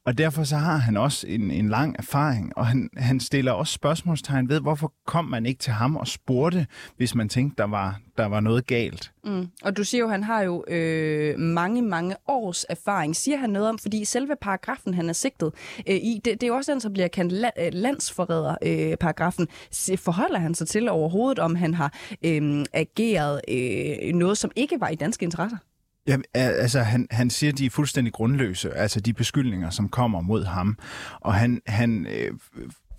Og 0.05 0.19
derfor 0.19 0.45
så 0.45 0.57
har 0.57 0.77
han 0.77 0.97
også 0.97 1.27
en, 1.27 1.51
en 1.51 1.69
lang 1.69 1.97
erfaring, 1.99 2.59
og 2.59 2.67
han, 2.67 2.91
han 2.97 3.21
stiller 3.21 3.53
også 3.53 3.73
spørgsmålstegn 3.73 4.49
ved, 4.49 4.61
hvorfor 4.61 4.93
kom 5.07 5.25
man 5.25 5.47
ikke 5.47 5.59
til 5.59 5.73
ham 5.73 5.97
og 5.97 6.09
spurgte, 6.09 6.67
hvis 6.97 7.15
man 7.15 7.29
tænkte, 7.29 7.63
der 7.63 7.69
var, 7.69 8.01
der 8.17 8.27
var 8.27 8.41
noget 8.41 8.67
galt. 8.67 9.13
Mm. 9.25 9.49
Og 9.63 9.77
du 9.77 9.85
siger 9.85 9.99
jo, 10.01 10.07
at 10.07 10.13
han 10.13 10.25
har 10.25 10.43
jo 10.43 10.65
øh, 10.69 11.39
mange, 11.39 11.83
mange 11.83 12.17
års 12.29 12.65
erfaring. 12.69 13.17
Siger 13.17 13.37
han 13.39 13.51
noget 13.51 13.69
om, 13.69 13.79
fordi 13.79 14.05
selve 14.05 14.37
paragrafen, 14.41 14.95
han 14.95 15.09
er 15.09 15.13
sigtet 15.13 15.53
øh, 15.89 15.97
i, 15.97 16.21
det, 16.25 16.33
det 16.33 16.43
er 16.43 16.47
jo 16.47 16.55
også 16.55 16.73
den, 16.73 16.81
som 16.81 16.93
bliver 16.93 17.09
kaldt 17.09 17.33
la- 17.33 17.67
øh, 17.67 17.73
landsforræder-paragrafen. 17.73 19.47
Øh, 19.93 19.99
Forholder 19.99 20.39
han 20.39 20.55
sig 20.55 20.69
til 20.69 20.89
overhovedet, 20.89 21.39
om 21.39 21.55
han 21.55 21.75
har 21.75 21.95
øh, 22.25 22.65
ageret 22.73 23.41
øh, 23.49 24.15
noget, 24.15 24.39
som 24.39 24.51
ikke 24.57 24.81
var 24.81 24.89
i 24.89 24.95
danske 24.95 25.25
interesser? 25.25 25.59
Ja, 26.07 26.17
altså 26.35 26.81
han, 26.81 27.07
han 27.11 27.31
siger, 27.31 27.53
at 27.53 27.59
de 27.59 27.67
er 27.67 27.71
fuldstændig 27.71 28.13
grundløse, 28.13 28.75
altså 28.75 29.01
de 29.01 29.13
beskyldninger, 29.13 29.71
som 29.71 29.89
kommer 29.89 30.21
mod 30.21 30.45
ham. 30.45 30.79
Og 31.21 31.35
han, 31.35 31.61
han 31.67 32.07
øh, 32.07 32.33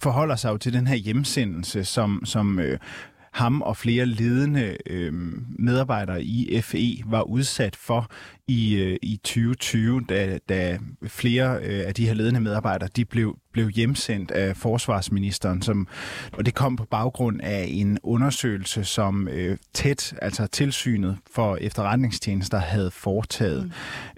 forholder 0.01 0.36
sig 0.36 0.50
jo 0.50 0.58
til 0.58 0.74
den 0.74 0.88
her 0.88 0.96
hjemsendelse, 0.96 1.84
som, 1.84 2.22
som 2.25 2.60
øh, 2.60 2.80
ham 3.39 3.62
og 3.62 3.77
flere 3.77 4.05
ledende 4.05 4.77
øh, 4.86 5.13
medarbejdere 5.60 6.24
i 6.24 6.62
FE 6.62 7.03
var 7.05 7.22
udsat 7.22 7.75
for 7.75 8.12
i, 8.48 8.75
øh, 8.75 8.98
i 9.01 9.17
2020, 9.17 10.01
da, 10.10 10.39
da 10.50 10.79
flere 11.08 11.58
øh, 11.63 11.88
af 11.88 11.93
de 11.93 12.08
her 12.08 12.13
ledende 12.13 12.39
medarbejdere 12.39 12.89
de 12.96 13.05
blev, 13.05 13.38
blev 13.53 13.69
hjemsendt 13.69 14.31
af 14.31 14.58
forsvarsministeren, 14.58 15.62
som, 15.62 15.88
og 16.34 16.46
det 16.46 16.55
kom 16.55 16.75
på 16.75 16.86
baggrund 16.86 17.41
af 17.43 17.65
en 17.69 18.00
undersøgelse, 18.03 18.84
som 18.84 19.27
øh, 19.27 19.58
tæt, 19.74 20.13
altså 20.22 20.48
tilsynet 20.48 21.17
for 21.34 21.55
efterretningstjenester 21.55 22.58
havde 22.58 22.91
foretaget. 22.91 23.63
Mm. 23.63 23.72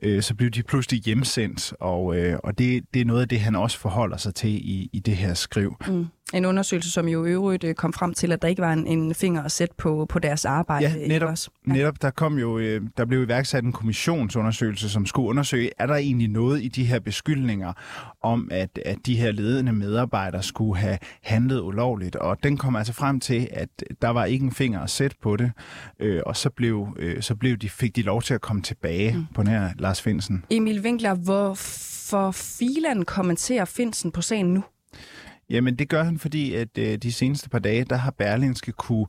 Øh, 0.09 0.21
så 0.21 0.35
blev 0.35 0.49
de 0.49 0.63
pludselig 0.63 1.01
hjemsendt, 1.01 1.73
og, 1.79 2.17
øh, 2.17 2.39
og 2.43 2.57
det, 2.57 2.83
det 2.93 3.01
er 3.01 3.05
noget 3.05 3.21
af 3.21 3.29
det, 3.29 3.39
han 3.39 3.55
også 3.55 3.79
forholder 3.79 4.17
sig 4.17 4.35
til 4.35 4.49
i, 4.49 4.89
i 4.93 4.99
det 4.99 5.15
her 5.15 5.33
skriv. 5.33 5.75
Mm. 5.87 6.07
En 6.33 6.45
undersøgelse, 6.45 6.91
som 6.91 7.07
jo 7.07 7.25
i 7.25 7.29
øvrigt 7.29 7.63
øh, 7.63 7.75
kom 7.75 7.93
frem 7.93 8.13
til, 8.13 8.31
at 8.31 8.41
der 8.41 8.47
ikke 8.47 8.61
var 8.61 8.73
en, 8.73 8.87
en 8.87 9.15
finger 9.15 9.43
at 9.43 9.51
sætte 9.51 9.75
på, 9.77 10.05
på 10.09 10.19
deres 10.19 10.45
arbejde. 10.45 10.99
Ja, 10.99 11.07
netop, 11.07 11.29
også. 11.29 11.49
Ja. 11.67 11.73
netop 11.73 12.01
der 12.01 12.09
kom 12.09 12.37
jo, 12.37 12.57
øh, 12.57 12.81
der 12.97 13.05
blev 13.05 13.23
iværksat 13.23 13.63
en 13.63 13.71
kommissionsundersøgelse, 13.71 14.89
som 14.89 15.05
skulle 15.05 15.29
undersøge, 15.29 15.69
er 15.77 15.87
der 15.87 15.95
egentlig 15.95 16.27
noget 16.27 16.63
i 16.63 16.67
de 16.67 16.83
her 16.85 16.99
beskyldninger 16.99 17.73
om, 18.21 18.47
at, 18.51 18.79
at 18.85 18.97
de 19.05 19.15
her 19.15 19.31
ledende 19.31 19.73
medarbejdere 19.73 20.43
skulle 20.43 20.79
have 20.79 20.97
handlet 21.23 21.61
ulovligt. 21.61 22.15
Og 22.15 22.43
den 22.43 22.57
kom 22.57 22.75
altså 22.75 22.93
frem 22.93 23.19
til, 23.19 23.47
at 23.51 23.69
der 24.01 24.09
var 24.09 24.25
ikke 24.25 24.45
en 24.45 24.51
finger 24.51 24.79
at 24.79 24.89
sætte 24.89 25.17
på 25.21 25.35
det, 25.35 25.51
øh, 25.99 26.21
og 26.25 26.37
så 26.37 26.49
blev, 26.49 26.87
øh, 26.99 27.21
så 27.21 27.35
blev 27.35 27.57
de, 27.57 27.69
fik 27.69 27.95
de 27.95 28.01
lov 28.01 28.21
til 28.21 28.33
at 28.33 28.41
komme 28.41 28.61
tilbage 28.61 29.13
mm. 29.13 29.25
på 29.35 29.41
den 29.41 29.49
her 29.49 29.69
Lars 29.79 30.01
Finsen. 30.01 30.45
Emil 30.49 30.81
Winkler, 30.81 31.13
hvorfor 31.13 32.31
filan 32.31 33.03
kommenterer 33.05 33.65
Finsen 33.65 34.11
på 34.11 34.21
sagen 34.21 34.53
nu? 34.53 34.63
Jamen 35.51 35.75
det 35.75 35.89
gør 35.89 36.03
han, 36.03 36.19
fordi 36.19 36.53
at 36.53 36.77
øh, 36.77 36.97
de 36.97 37.11
seneste 37.11 37.49
par 37.49 37.59
dage, 37.59 37.83
der 37.83 37.95
har 37.95 38.11
Berlinske 38.11 38.71
kunne 38.71 39.05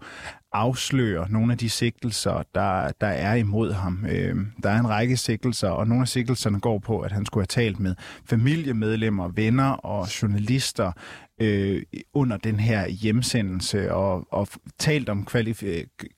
afsløre 0.52 1.30
nogle 1.30 1.52
af 1.52 1.58
de 1.58 1.68
sigtelser, 1.68 2.42
der, 2.54 2.92
der 3.00 3.06
er 3.06 3.34
imod 3.34 3.72
ham. 3.72 4.06
Øh, 4.10 4.36
der 4.62 4.70
er 4.70 4.78
en 4.78 4.88
række 4.88 5.16
sigtelser, 5.16 5.68
og 5.68 5.88
nogle 5.88 6.02
af 6.02 6.08
sigtelserne 6.08 6.60
går 6.60 6.78
på, 6.78 7.00
at 7.00 7.12
han 7.12 7.26
skulle 7.26 7.42
have 7.42 7.64
talt 7.64 7.80
med 7.80 7.94
familiemedlemmer, 8.26 9.28
venner 9.28 9.70
og 9.70 10.22
journalister 10.22 10.92
øh, 11.40 11.82
under 12.14 12.36
den 12.36 12.60
her 12.60 12.88
hjemsendelse 12.88 13.92
og, 13.92 14.26
og 14.32 14.48
talt 14.78 15.08
om 15.08 15.26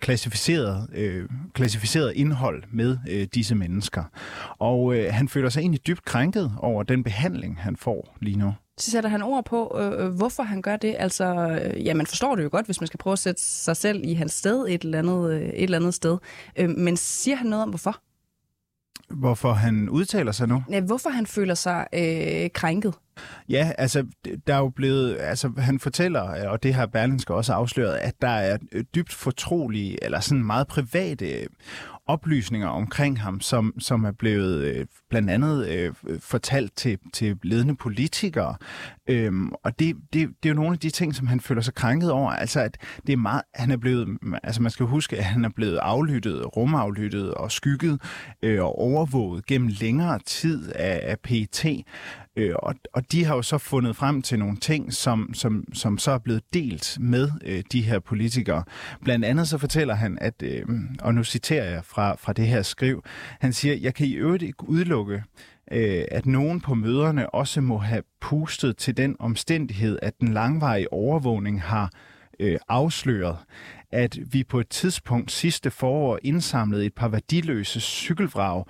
klassificeret, 0.00 0.88
øh, 0.94 1.28
klassificeret 1.52 2.12
indhold 2.16 2.62
med 2.72 2.98
øh, 3.10 3.26
disse 3.34 3.54
mennesker. 3.54 4.04
Og 4.58 4.96
øh, 4.96 5.12
han 5.12 5.28
føler 5.28 5.48
sig 5.48 5.60
egentlig 5.60 5.86
dybt 5.86 6.04
krænket 6.04 6.52
over 6.58 6.82
den 6.82 7.04
behandling, 7.04 7.60
han 7.60 7.76
får 7.76 8.16
lige 8.20 8.38
nu. 8.38 8.54
Så 8.78 8.90
sætter 8.90 9.10
han 9.10 9.22
ord 9.22 9.44
på, 9.44 9.76
øh, 9.80 10.04
øh, 10.04 10.12
hvorfor 10.12 10.42
han 10.42 10.62
gør 10.62 10.76
det. 10.76 10.96
Altså, 10.98 11.24
øh, 11.34 11.84
ja, 11.84 11.94
man 11.94 12.06
forstår 12.06 12.36
det 12.36 12.44
jo 12.44 12.48
godt, 12.52 12.66
hvis 12.66 12.80
man 12.80 12.86
skal 12.86 12.98
prøve 12.98 13.12
at 13.12 13.18
sætte 13.18 13.42
sig 13.42 13.76
selv 13.76 14.00
i 14.04 14.14
hans 14.14 14.32
sted 14.32 14.66
et 14.68 14.82
eller 14.82 14.98
andet, 14.98 15.32
øh, 15.32 15.42
et 15.42 15.62
eller 15.62 15.78
andet 15.78 15.94
sted. 15.94 16.18
Øh, 16.56 16.70
men 16.70 16.96
siger 16.96 17.36
han 17.36 17.46
noget 17.46 17.62
om, 17.62 17.68
hvorfor? 17.68 18.00
Hvorfor 19.10 19.52
han 19.52 19.88
udtaler 19.88 20.32
sig 20.32 20.48
nu? 20.48 20.64
Ja, 20.70 20.80
hvorfor 20.80 21.10
han 21.10 21.26
føler 21.26 21.54
sig 21.54 21.86
øh, 21.92 22.50
krænket? 22.50 22.94
Ja, 23.48 23.72
altså, 23.78 24.06
der 24.46 24.54
er 24.54 24.58
jo 24.58 24.68
blevet, 24.68 25.16
altså, 25.20 25.52
han 25.58 25.80
fortæller, 25.80 26.30
øh, 26.30 26.52
og 26.52 26.62
det 26.62 26.74
har 26.74 26.86
Berlinske 26.86 27.34
også 27.34 27.52
afsløret, 27.52 27.96
at 27.96 28.14
der 28.22 28.28
er 28.28 28.58
øh, 28.72 28.84
dybt 28.94 29.12
fortrolige, 29.12 30.04
eller 30.04 30.20
sådan 30.20 30.44
meget 30.44 30.66
private 30.66 31.32
øh, 31.32 31.46
oplysninger 32.06 32.68
omkring 32.68 33.20
ham, 33.20 33.40
som, 33.40 33.74
som 33.78 34.04
er 34.04 34.12
blevet 34.12 34.64
øh, 34.64 34.86
blandt 35.10 35.30
andet 35.30 35.68
øh, 35.68 35.94
fortalt 36.18 36.76
til, 36.76 36.98
til 37.12 37.38
ledende 37.42 37.76
politikere. 37.76 38.56
Øhm, 39.08 39.52
og 39.64 39.78
det, 39.78 39.96
det, 40.12 40.28
det 40.42 40.48
er 40.48 40.48
jo 40.48 40.54
nogle 40.54 40.72
af 40.72 40.78
de 40.78 40.90
ting, 40.90 41.14
som 41.14 41.26
han 41.26 41.40
føler 41.40 41.62
sig 41.62 41.74
krænket 41.74 42.10
over. 42.10 42.30
Altså, 42.30 42.60
at 42.60 42.78
det 43.06 43.12
er 43.12 43.16
meget, 43.16 43.42
han 43.54 43.70
er 43.70 43.76
blevet, 43.76 44.18
altså 44.42 44.62
man 44.62 44.70
skal 44.70 44.86
huske, 44.86 45.16
at 45.18 45.24
han 45.24 45.44
er 45.44 45.48
blevet 45.48 45.76
aflyttet, 45.76 46.56
rumaflyttet 46.56 47.34
og 47.34 47.52
skygget 47.52 48.00
øh, 48.42 48.62
og 48.62 48.78
overvåget 48.78 49.46
gennem 49.46 49.70
længere 49.80 50.18
tid 50.26 50.72
af, 50.72 51.00
af 51.02 51.18
PET. 51.20 51.84
Øh, 52.36 52.54
og, 52.58 52.74
og 52.92 53.12
de 53.12 53.24
har 53.24 53.34
jo 53.34 53.42
så 53.42 53.58
fundet 53.58 53.96
frem 53.96 54.22
til 54.22 54.38
nogle 54.38 54.56
ting, 54.56 54.92
som, 54.92 55.34
som, 55.34 55.64
som 55.72 55.98
så 55.98 56.10
er 56.10 56.18
blevet 56.18 56.42
delt 56.54 56.96
med 57.00 57.30
øh, 57.44 57.62
de 57.72 57.82
her 57.82 57.98
politikere. 57.98 58.64
Blandt 59.04 59.24
andet 59.24 59.48
så 59.48 59.58
fortæller 59.58 59.94
han, 59.94 60.18
at, 60.20 60.34
øh, 60.42 60.62
og 61.00 61.14
nu 61.14 61.24
citerer 61.24 61.70
jeg 61.70 61.84
fra, 61.84 62.14
fra 62.14 62.32
det 62.32 62.46
her 62.46 62.62
skriv, 62.62 63.04
han 63.40 63.52
siger, 63.52 63.74
jeg 63.74 63.94
kan 63.94 64.06
i 64.06 64.12
øvrigt 64.12 64.42
ikke 64.42 64.68
udelukke, 64.68 65.22
øh, 65.72 66.04
at 66.10 66.26
nogen 66.26 66.60
på 66.60 66.74
møderne 66.74 67.30
også 67.30 67.60
må 67.60 67.78
have 67.78 68.02
pustet 68.20 68.76
til 68.76 68.96
den 68.96 69.16
omstændighed, 69.18 69.98
at 70.02 70.20
den 70.20 70.34
langvarige 70.34 70.92
overvågning 70.92 71.62
har 71.62 71.90
øh, 72.40 72.58
afsløret, 72.68 73.36
at 73.92 74.18
vi 74.32 74.44
på 74.44 74.60
et 74.60 74.68
tidspunkt 74.68 75.32
sidste 75.32 75.70
forår 75.70 76.18
indsamlede 76.22 76.86
et 76.86 76.94
par 76.94 77.08
værdiløse 77.08 77.80
cykelvrag, 77.80 78.64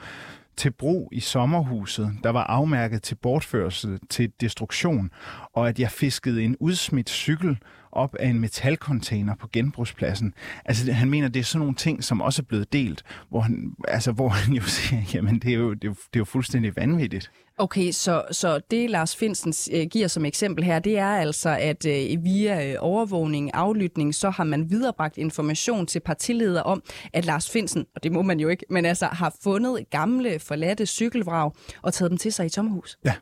til 0.56 0.70
brug 0.70 1.08
i 1.12 1.20
sommerhuset, 1.20 2.12
der 2.24 2.30
var 2.30 2.44
afmærket 2.44 3.02
til 3.02 3.14
bortførsel 3.14 4.00
til 4.10 4.32
destruktion, 4.40 5.10
og 5.52 5.68
at 5.68 5.78
jeg 5.78 5.90
fiskede 5.90 6.42
en 6.42 6.56
udsmidt 6.60 7.10
cykel 7.10 7.58
op 7.94 8.14
af 8.20 8.28
en 8.28 8.40
metalcontainer 8.40 9.34
på 9.34 9.48
genbrugspladsen. 9.52 10.34
Altså, 10.64 10.92
han 10.92 11.10
mener, 11.10 11.28
det 11.28 11.40
er 11.40 11.44
sådan 11.44 11.60
nogle 11.60 11.74
ting, 11.74 12.04
som 12.04 12.20
også 12.20 12.42
er 12.42 12.44
blevet 12.44 12.72
delt, 12.72 13.02
hvor 13.30 13.40
han, 13.40 13.74
altså, 13.88 14.12
hvor 14.12 14.28
han 14.28 14.54
jo 14.54 14.62
siger, 14.76 15.02
jamen, 15.14 15.38
det 15.38 15.50
er 15.50 15.54
jo, 15.54 15.74
det 15.74 15.84
er 15.84 15.88
jo, 15.88 15.94
det 15.94 16.16
er 16.16 16.20
jo 16.20 16.24
fuldstændig 16.24 16.76
vanvittigt. 16.76 17.30
Okay, 17.58 17.92
så, 17.92 18.22
så 18.30 18.60
det 18.70 18.90
Lars 18.90 19.16
Finsen 19.16 19.54
øh, 19.72 19.86
giver 19.86 20.08
som 20.08 20.24
eksempel 20.24 20.64
her, 20.64 20.78
det 20.78 20.98
er 20.98 21.08
altså, 21.08 21.56
at 21.60 21.86
øh, 21.86 22.24
via 22.24 22.70
øh, 22.70 22.76
overvågning, 22.78 23.50
aflytning, 23.54 24.14
så 24.14 24.30
har 24.30 24.44
man 24.44 24.70
viderebragt 24.70 25.18
information 25.18 25.86
til 25.86 26.00
partileder 26.00 26.62
om, 26.62 26.82
at 27.12 27.24
Lars 27.24 27.50
Finsen, 27.50 27.86
og 27.94 28.02
det 28.02 28.12
må 28.12 28.22
man 28.22 28.40
jo 28.40 28.48
ikke, 28.48 28.66
men 28.70 28.84
altså 28.84 29.06
har 29.06 29.34
fundet 29.42 29.90
gamle, 29.90 30.38
forladte 30.38 30.86
cykelvrag 30.86 31.50
og 31.82 31.94
taget 31.94 32.10
dem 32.10 32.18
til 32.18 32.32
sig 32.32 32.46
i 32.46 32.48
sommerhus. 32.48 32.98
Ja. 33.04 33.14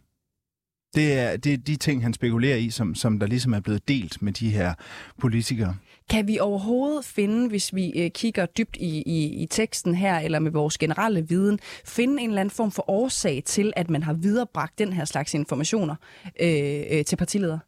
Det 0.95 1.13
er, 1.13 1.37
det 1.37 1.53
er 1.53 1.57
de 1.57 1.77
ting, 1.77 2.03
han 2.03 2.13
spekulerer 2.13 2.57
i, 2.57 2.71
som, 2.71 2.95
som 2.95 3.19
der 3.19 3.27
ligesom 3.27 3.55
er 3.55 3.61
blevet 3.61 3.89
delt 3.89 4.23
med 4.23 4.33
de 4.33 4.51
her 4.51 4.75
politikere. 5.19 5.77
Kan 6.11 6.29
vi 6.29 6.39
overhovedet 6.39 7.05
finde, 7.05 7.49
hvis 7.49 7.75
vi 7.75 7.93
øh, 7.97 8.11
kigger 8.11 8.47
dybt 8.47 8.77
i, 8.77 9.03
i, 9.03 9.43
i 9.43 9.47
teksten 9.47 9.95
her, 9.95 10.19
eller 10.19 10.39
med 10.39 10.51
vores 10.51 10.79
generelle 10.79 11.29
viden, 11.29 11.59
finde 11.85 12.23
en 12.23 12.29
eller 12.29 12.41
anden 12.41 12.51
form 12.51 12.71
for 12.71 12.91
årsag 12.91 13.43
til, 13.47 13.73
at 13.77 13.91
man 13.91 14.03
har 14.03 14.13
viderebragt 14.13 14.79
den 14.79 14.93
her 14.93 15.05
slags 15.05 15.35
informationer 15.35 15.95
øh, 16.41 16.83
øh, 16.91 17.05
til 17.05 17.17
partileder? 17.17 17.59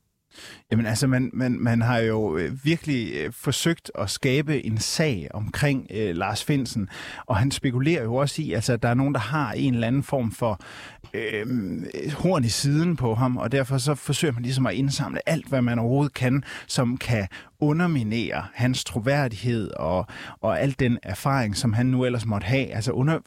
Jamen 0.71 0.87
altså, 0.87 1.07
man, 1.07 1.31
man, 1.33 1.59
man 1.61 1.83
har 1.83 1.99
jo 1.99 2.37
øh, 2.37 2.65
virkelig 2.65 3.13
øh, 3.15 3.33
forsøgt 3.33 3.91
at 3.99 4.11
skabe 4.11 4.67
en 4.67 4.79
sag 4.79 5.29
omkring 5.35 5.87
øh, 5.95 6.17
Lars 6.17 6.45
Finsen, 6.45 6.89
og 7.27 7.37
han 7.37 7.51
spekulerer 7.51 8.03
jo 8.03 8.15
også 8.15 8.43
i, 8.43 8.53
altså, 8.53 8.73
at 8.73 8.83
der 8.83 8.89
er 8.89 8.95
nogen, 8.95 9.15
der 9.15 9.21
har 9.21 9.53
en 9.53 9.75
eller 9.75 9.87
anden 9.87 10.03
form 10.03 10.33
for 10.33 10.61
øh, 11.15 11.47
horn 12.13 12.45
i 12.45 12.49
siden 12.49 12.97
på 12.97 13.15
ham, 13.15 13.37
og 13.37 13.53
derfor 13.53 13.79
så 13.79 13.95
forsøger 13.95 14.35
man 14.35 14.43
ligesom 14.43 14.67
at 14.67 14.75
indsamle 14.75 15.29
alt, 15.29 15.49
hvad 15.49 15.63
man 15.63 15.79
overhovedet 15.79 16.15
kan, 16.15 16.45
som 16.67 16.97
kan 16.97 17.29
underminere 17.61 18.47
hans 18.55 18.85
troværdighed 18.85 19.71
og, 19.71 20.07
og 20.41 20.61
al 20.61 20.75
den 20.79 20.99
erfaring, 21.03 21.57
som 21.57 21.73
han 21.73 21.87
nu 21.87 22.05
ellers 22.05 22.27
måtte 22.27 22.45
have, 22.45 22.67
altså, 22.67 22.93
under, 22.93 23.19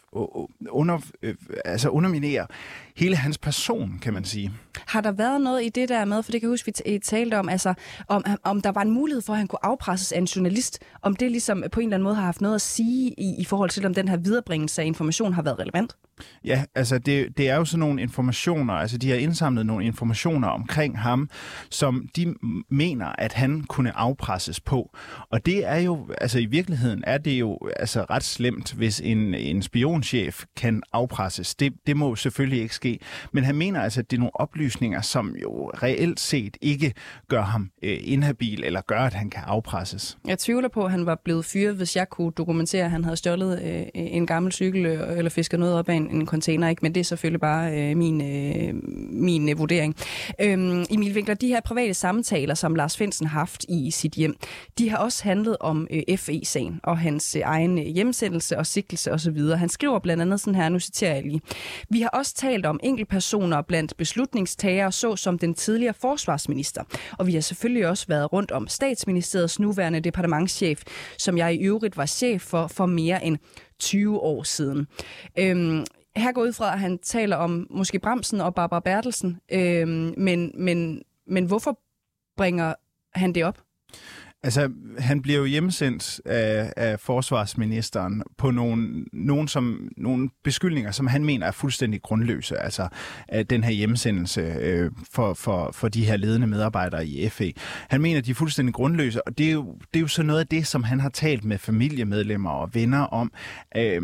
under, 0.70 1.00
øh, 1.22 1.36
altså 1.66 1.90
underminere 1.90 2.48
hele 2.96 3.16
hans 3.16 3.38
person, 3.38 4.00
kan 4.02 4.14
man 4.14 4.26
sige. 4.26 4.52
Har 4.88 5.02
der 5.02 5.12
været 5.12 5.42
noget 5.42 5.64
i 5.64 5.70
det 5.70 5.90
der 5.90 6.06
med, 6.06 6.24
for 6.24 6.32
det 6.32 6.42
kan 6.42 6.48
jeg 6.48 6.54
huske, 6.54 6.74
vi 6.86 7.00
talte 7.00 7.40
om, 7.40 7.50
altså, 7.50 7.74
om, 8.08 8.24
om 8.44 8.62
der 8.62 8.72
var 8.72 8.82
en 8.82 8.92
mulighed 8.92 9.22
for, 9.22 9.34
at 9.34 9.40
han 9.40 9.48
kunne 9.48 9.66
afpresses 9.66 10.12
af 10.12 10.18
en 10.18 10.26
journalist, 10.26 10.80
om 11.02 11.16
det 11.16 11.32
ligesom 11.32 11.64
på 11.72 11.80
en 11.80 11.88
eller 11.88 11.96
anden 11.96 12.04
måde 12.04 12.16
har 12.16 12.26
haft 12.26 12.42
noget 12.42 12.56
at 12.56 12.62
sige 12.62 13.14
i, 13.18 13.36
i 13.40 13.46
forhold 13.46 13.70
til, 13.70 13.86
om 13.86 13.94
den 13.94 14.08
her 14.08 14.18
viderebringelse 14.18 14.82
af 14.82 14.86
information 14.86 15.34
har 15.34 15.42
været 15.42 15.60
relevant? 15.60 15.96
Ja, 16.46 16.64
altså 16.76 16.98
det, 16.98 17.38
det 17.38 17.50
er 17.50 17.56
jo 17.56 17.66
sådan 17.66 17.80
nogle 17.80 18.02
informationer, 18.02 18.74
altså 18.74 18.98
de 18.98 19.10
har 19.10 19.18
indsamlet 19.18 19.66
nogle 19.66 19.86
informationer 19.86 20.48
omkring 20.48 21.00
ham, 21.00 21.30
som 21.70 22.08
de 22.16 22.36
mener, 22.70 23.06
at 23.06 23.34
han 23.34 23.64
kunne 23.64 23.98
afpresses 23.98 24.60
på. 24.60 24.96
Og 25.30 25.46
det 25.46 25.68
er 25.68 25.78
jo, 25.78 26.08
altså 26.22 26.40
i 26.40 26.46
virkeligheden 26.46 27.04
er 27.08 27.18
det 27.18 27.40
jo 27.40 27.60
altså 27.76 28.06
ret 28.10 28.24
slemt, 28.24 28.74
hvis 28.74 29.02
en, 29.02 29.34
en 29.34 29.62
spionchef 29.62 30.44
kan 30.56 30.84
afpresses. 30.94 31.56
Det, 31.56 31.74
det 31.88 31.98
må 31.98 32.16
selvfølgelig 32.16 32.62
ikke 32.62 32.76
ske. 32.76 33.00
Men 33.32 33.44
han 33.44 33.56
mener 33.56 33.82
altså, 33.82 34.00
at 34.00 34.12
det 34.12 34.18
er 34.18 34.20
nogle 34.20 34.36
oplysninger, 34.36 35.02
som 35.02 35.36
jo 35.42 35.70
reelt 35.70 36.20
set 36.20 36.58
ikke 36.62 36.94
gør 37.28 37.42
ham 37.42 37.70
øh, 37.84 37.98
inhabil, 38.02 38.64
eller 38.64 38.82
gør, 38.82 39.00
at 39.00 39.14
han 39.14 39.30
kan 39.30 39.44
afpresses. 39.46 40.18
Jeg 40.28 40.40
tvivler 40.40 40.70
på, 40.70 40.86
at 40.86 40.92
han 40.92 41.06
var 41.06 41.16
blevet 41.24 41.46
fyret, 41.46 41.76
hvis 41.76 41.96
jeg 41.96 42.10
kunne 42.10 42.32
dokumentere, 42.32 42.86
at 42.86 42.92
han 42.92 43.04
havde 43.04 43.18
stjålet 43.18 43.62
øh, 43.64 43.86
en 43.94 44.28
gammel 44.28 44.52
cykel 44.52 44.86
øh, 44.86 45.18
eller 45.18 45.30
fisket 45.30 45.60
noget 45.60 45.76
op 45.76 45.90
af 45.90 45.94
en 45.94 46.07
en, 46.12 46.26
container, 46.26 46.70
ikke? 46.70 46.80
men 46.82 46.96
det 46.96 47.00
er 47.00 47.04
selvfølgelig 47.04 47.42
bare 47.42 47.74
øh, 47.74 47.98
min, 47.98 48.22
øh, 48.22 48.74
min 49.12 49.50
øh, 49.50 49.58
vurdering. 49.60 49.96
Øhm, 50.42 50.86
Emil 50.90 51.14
Winkler, 51.14 51.36
de 51.36 51.48
her 51.48 51.62
private 51.62 51.94
samtaler, 51.94 52.56
som 52.56 52.76
Lars 52.76 52.98
Finsen 52.98 53.28
har 53.28 53.40
haft 53.40 53.66
i 53.70 53.92
sit 53.92 54.14
hjem, 54.14 54.36
de 54.78 54.90
har 54.90 54.98
også 54.98 55.24
handlet 55.24 55.58
om 55.60 55.88
øh, 55.92 56.18
FE-sagen 56.18 56.80
og 56.84 56.98
hans 56.98 57.36
øh, 57.36 57.42
egen 57.46 57.80
øh, 57.80 57.86
hjemsendelse 57.86 58.58
og 58.58 58.66
sigtelse 58.66 59.12
osv. 59.12 59.40
Han 59.40 59.70
skriver 59.70 60.00
blandt 60.00 60.22
andet 60.22 60.40
sådan 60.40 60.56
her, 60.56 60.70
nu 60.70 60.80
citerer 60.80 61.14
jeg 61.14 61.24
lige. 61.24 61.42
Vi 61.90 62.02
har 62.02 62.10
også 62.10 62.36
talt 62.36 62.66
om 62.66 62.80
enkeltpersoner 62.84 63.62
blandt 63.62 63.98
beslutningstagere, 63.98 64.92
så 64.92 65.16
som 65.16 65.40
den 65.40 65.54
tidligere 65.54 65.94
forsvarsminister. 65.94 66.84
Og 67.18 67.28
vi 67.28 67.34
har 67.34 67.42
selvfølgelig 67.42 67.88
også 67.88 68.06
været 68.08 68.34
rundt 68.34 68.52
om 68.52 68.68
statsministeriets 68.68 69.60
nuværende 69.60 70.00
departementschef, 70.00 70.84
som 71.18 71.38
jeg 71.38 71.54
i 71.54 71.58
øvrigt 71.58 71.98
var 71.98 72.06
chef 72.06 72.42
for 72.42 72.68
for 72.68 72.86
mere 72.86 73.26
end 73.26 73.38
20 73.80 74.20
år 74.20 74.44
siden. 74.44 74.88
Øhm, 75.40 75.86
her 76.18 76.32
går 76.32 76.42
ud 76.42 76.54
fra, 76.54 76.74
at 76.74 76.80
han 76.80 76.98
taler 76.98 77.36
om 77.36 77.68
måske 77.70 78.00
Bremsen 78.00 78.42
og 78.42 78.56
Barbara 78.56 78.80
Bertelsen, 78.80 79.40
øh, 79.52 79.88
men, 80.18 80.52
men, 80.56 81.02
men 81.28 81.46
hvorfor 81.46 81.80
bringer 82.38 82.74
han 83.14 83.34
det 83.34 83.46
op? 83.46 83.58
Altså, 84.44 84.70
han 85.00 85.22
bliver 85.22 85.40
jo 85.40 85.46
hjemsendt 85.46 86.22
af, 86.26 86.74
af 86.78 87.00
forsvarsministeren 87.00 88.24
på 88.38 88.52
nogle, 88.52 89.06
nogle, 89.14 89.50
som, 89.50 89.90
nogle 89.98 90.30
beskyldninger, 90.44 90.92
som 90.92 91.08
han 91.08 91.26
mener 91.26 91.48
er 91.48 91.52
fuldstændig 91.52 92.02
grundløse. 92.02 92.58
Altså, 92.58 92.88
at 93.28 93.50
den 93.50 93.64
her 93.64 93.72
hjemsendelse 93.72 94.42
øh, 94.42 94.92
for, 95.12 95.34
for, 95.34 95.72
for 95.72 95.88
de 95.88 96.06
her 96.06 96.18
ledende 96.18 96.48
medarbejdere 96.48 97.08
i 97.08 97.30
FE. 97.30 97.54
Han 97.90 98.02
mener, 98.02 98.22
de 98.22 98.32
er 98.32 98.36
fuldstændig 98.36 98.76
grundløse, 98.76 99.28
og 99.28 99.38
det 99.38 99.48
er, 99.48 99.52
jo, 99.52 99.76
det 99.94 100.00
er 100.00 100.02
jo 100.02 100.08
så 100.08 100.24
noget 100.24 100.40
af 100.40 100.48
det, 100.48 100.68
som 100.68 100.84
han 100.84 101.00
har 101.00 101.10
talt 101.10 101.44
med 101.44 101.58
familiemedlemmer 101.58 102.50
og 102.50 102.70
venner 102.74 103.02
om. 103.02 103.32
Øh, 103.78 104.02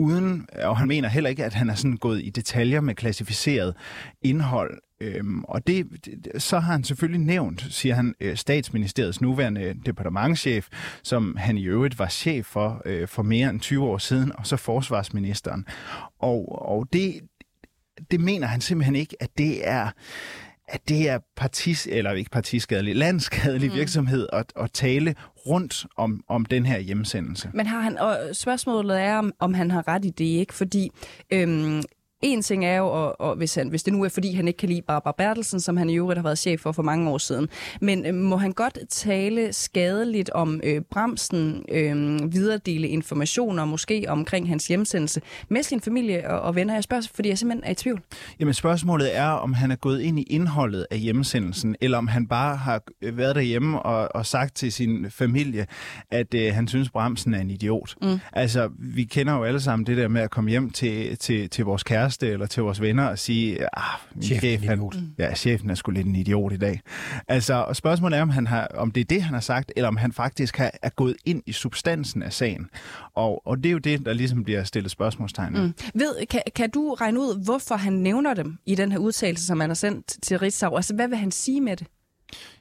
uden, 0.00 0.46
og 0.62 0.78
han 0.78 0.88
mener 0.88 1.08
heller 1.08 1.30
ikke, 1.30 1.44
at 1.44 1.54
han 1.54 1.70
er 1.70 1.74
sådan 1.74 1.96
gået 1.96 2.24
i 2.24 2.30
detaljer 2.30 2.80
med 2.80 2.94
klassificeret 2.94 3.74
indhold. 4.22 4.78
Øhm, 5.00 5.44
og 5.44 5.66
det, 5.66 5.86
det, 6.04 6.42
så 6.42 6.58
har 6.58 6.72
han 6.72 6.84
selvfølgelig 6.84 7.20
nævnt, 7.20 7.66
siger 7.70 7.94
han, 7.94 8.14
øh, 8.20 8.36
statsministeriets 8.36 9.20
nuværende 9.20 9.74
departementschef, 9.86 10.68
som 11.02 11.36
han 11.36 11.58
i 11.58 11.64
øvrigt 11.64 11.98
var 11.98 12.08
chef 12.08 12.46
for 12.46 12.82
øh, 12.84 13.08
for 13.08 13.22
mere 13.22 13.50
end 13.50 13.60
20 13.60 13.84
år 13.84 13.98
siden, 13.98 14.32
og 14.38 14.46
så 14.46 14.56
forsvarsministeren. 14.56 15.66
Og, 16.18 16.68
og 16.68 16.88
det, 16.92 17.20
det 18.10 18.20
mener 18.20 18.46
han 18.46 18.60
simpelthen 18.60 18.96
ikke, 18.96 19.16
at 19.20 19.30
det 19.38 19.68
er 19.68 19.90
at 20.70 20.88
det 20.88 21.08
er 21.08 21.18
partis, 21.36 21.88
eller 21.90 22.12
ikke 22.12 22.30
partiskadelig, 22.30 22.96
landskadelig 22.96 23.70
mm. 23.70 23.76
virksomhed 23.76 24.26
at, 24.32 24.52
at 24.56 24.72
tale 24.72 25.14
rundt 25.46 25.86
om, 25.96 26.24
om 26.28 26.44
den 26.44 26.66
her 26.66 26.78
hjemsendelse. 26.78 27.50
Men 27.54 27.66
har 27.66 27.80
han, 27.80 27.98
og 27.98 28.18
spørgsmålet 28.32 29.00
er, 29.00 29.16
om, 29.16 29.32
om 29.38 29.54
han 29.54 29.70
har 29.70 29.88
ret 29.88 30.04
i 30.04 30.10
det, 30.10 30.24
ikke? 30.24 30.54
Fordi 30.54 30.90
øhm, 31.32 31.82
en 32.22 32.42
ting 32.42 32.64
er 32.64 32.76
jo, 32.76 32.86
og, 32.86 33.20
og 33.20 33.36
hvis, 33.36 33.54
han, 33.54 33.68
hvis 33.68 33.82
det 33.82 33.92
nu 33.92 34.04
er, 34.04 34.08
fordi 34.08 34.34
han 34.34 34.48
ikke 34.48 34.56
kan 34.56 34.68
lide 34.68 34.82
Barbara 34.82 35.14
Bertelsen, 35.18 35.60
som 35.60 35.76
han 35.76 35.90
i 35.90 35.96
øvrigt 35.96 36.18
har 36.18 36.22
været 36.22 36.38
chef 36.38 36.60
for 36.60 36.72
for 36.72 36.82
mange 36.82 37.10
år 37.10 37.18
siden, 37.18 37.48
men 37.80 38.06
øh, 38.06 38.14
må 38.14 38.36
han 38.36 38.52
godt 38.52 38.78
tale 38.88 39.52
skadeligt 39.52 40.30
om 40.30 40.60
øh, 40.64 40.80
Bremsen, 40.90 41.64
øh, 41.68 42.18
videredele 42.32 42.88
informationer, 42.88 43.64
måske 43.64 44.04
omkring 44.08 44.48
hans 44.48 44.66
hjemsendelse 44.66 45.20
med 45.48 45.62
sin 45.62 45.80
familie 45.80 46.30
og, 46.30 46.40
og 46.40 46.54
venner? 46.54 46.74
Jeg 46.74 46.82
spørger, 46.82 47.08
fordi 47.14 47.28
jeg 47.28 47.38
simpelthen 47.38 47.64
er 47.64 47.70
i 47.70 47.74
tvivl. 47.74 48.00
Jamen 48.40 48.54
spørgsmålet 48.54 49.16
er, 49.16 49.28
om 49.28 49.52
han 49.52 49.70
er 49.70 49.76
gået 49.76 50.00
ind 50.00 50.18
i 50.18 50.22
indholdet 50.22 50.86
af 50.90 50.98
hjemsendelsen, 50.98 51.76
eller 51.80 51.98
om 51.98 52.08
han 52.08 52.26
bare 52.26 52.56
har 52.56 52.82
øh, 53.02 53.16
været 53.16 53.34
derhjemme 53.34 53.82
og, 53.82 54.08
og 54.14 54.26
sagt 54.26 54.56
til 54.56 54.72
sin 54.72 55.10
familie, 55.10 55.66
at 56.10 56.34
øh, 56.34 56.54
han 56.54 56.68
synes, 56.68 56.90
Bremsen 56.90 57.34
er 57.34 57.40
en 57.40 57.50
idiot. 57.50 57.94
Mm. 58.02 58.18
Altså, 58.32 58.70
vi 58.78 59.04
kender 59.04 59.34
jo 59.36 59.44
alle 59.44 59.60
sammen 59.60 59.86
det 59.86 59.96
der 59.96 60.08
med 60.08 60.20
at 60.20 60.30
komme 60.30 60.50
hjem 60.50 60.70
til, 60.70 61.18
til, 61.18 61.50
til 61.50 61.64
vores 61.64 61.82
kæreste, 61.82 62.09
kæreste 62.10 62.28
eller 62.28 62.46
til 62.46 62.62
vores 62.62 62.80
venner 62.80 63.04
og 63.04 63.18
sige, 63.18 63.66
ah, 63.76 64.00
min 64.14 64.22
Chef, 64.22 64.38
chef 64.38 64.62
han, 64.62 64.90
ja, 65.18 65.34
chefen 65.34 65.70
er 65.70 65.74
sgu 65.74 65.90
lidt 65.90 66.06
en 66.06 66.16
idiot 66.16 66.52
i 66.52 66.56
dag. 66.56 66.80
Altså, 67.28 67.66
spørgsmålet 67.72 68.18
er, 68.18 68.22
om, 68.22 68.30
han 68.30 68.46
har, 68.46 68.66
om 68.74 68.90
det 68.90 69.00
er 69.00 69.04
det, 69.04 69.22
han 69.22 69.34
har 69.34 69.40
sagt, 69.40 69.72
eller 69.76 69.88
om 69.88 69.96
han 69.96 70.12
faktisk 70.12 70.56
har, 70.56 70.70
er 70.82 70.88
gået 70.88 71.16
ind 71.24 71.42
i 71.46 71.52
substansen 71.52 72.22
af 72.22 72.32
sagen. 72.32 72.68
Og, 73.14 73.46
og 73.46 73.56
det 73.56 73.66
er 73.66 73.72
jo 73.72 73.78
det, 73.78 74.06
der 74.06 74.12
ligesom 74.12 74.44
bliver 74.44 74.64
stillet 74.64 74.90
spørgsmålstegn. 74.90 75.52
Mm. 75.52 75.74
Ved, 75.94 76.26
kan, 76.26 76.42
kan 76.54 76.70
du 76.70 76.94
regne 76.94 77.20
ud, 77.20 77.44
hvorfor 77.44 77.74
han 77.76 77.92
nævner 77.92 78.34
dem 78.34 78.58
i 78.66 78.74
den 78.74 78.92
her 78.92 78.98
udtalelse, 78.98 79.46
som 79.46 79.60
han 79.60 79.70
har 79.70 79.74
sendt 79.74 80.22
til 80.22 80.38
Ritzau? 80.38 80.76
Altså, 80.76 80.94
hvad 80.94 81.08
vil 81.08 81.18
han 81.18 81.30
sige 81.30 81.60
med 81.60 81.76
det? 81.76 81.86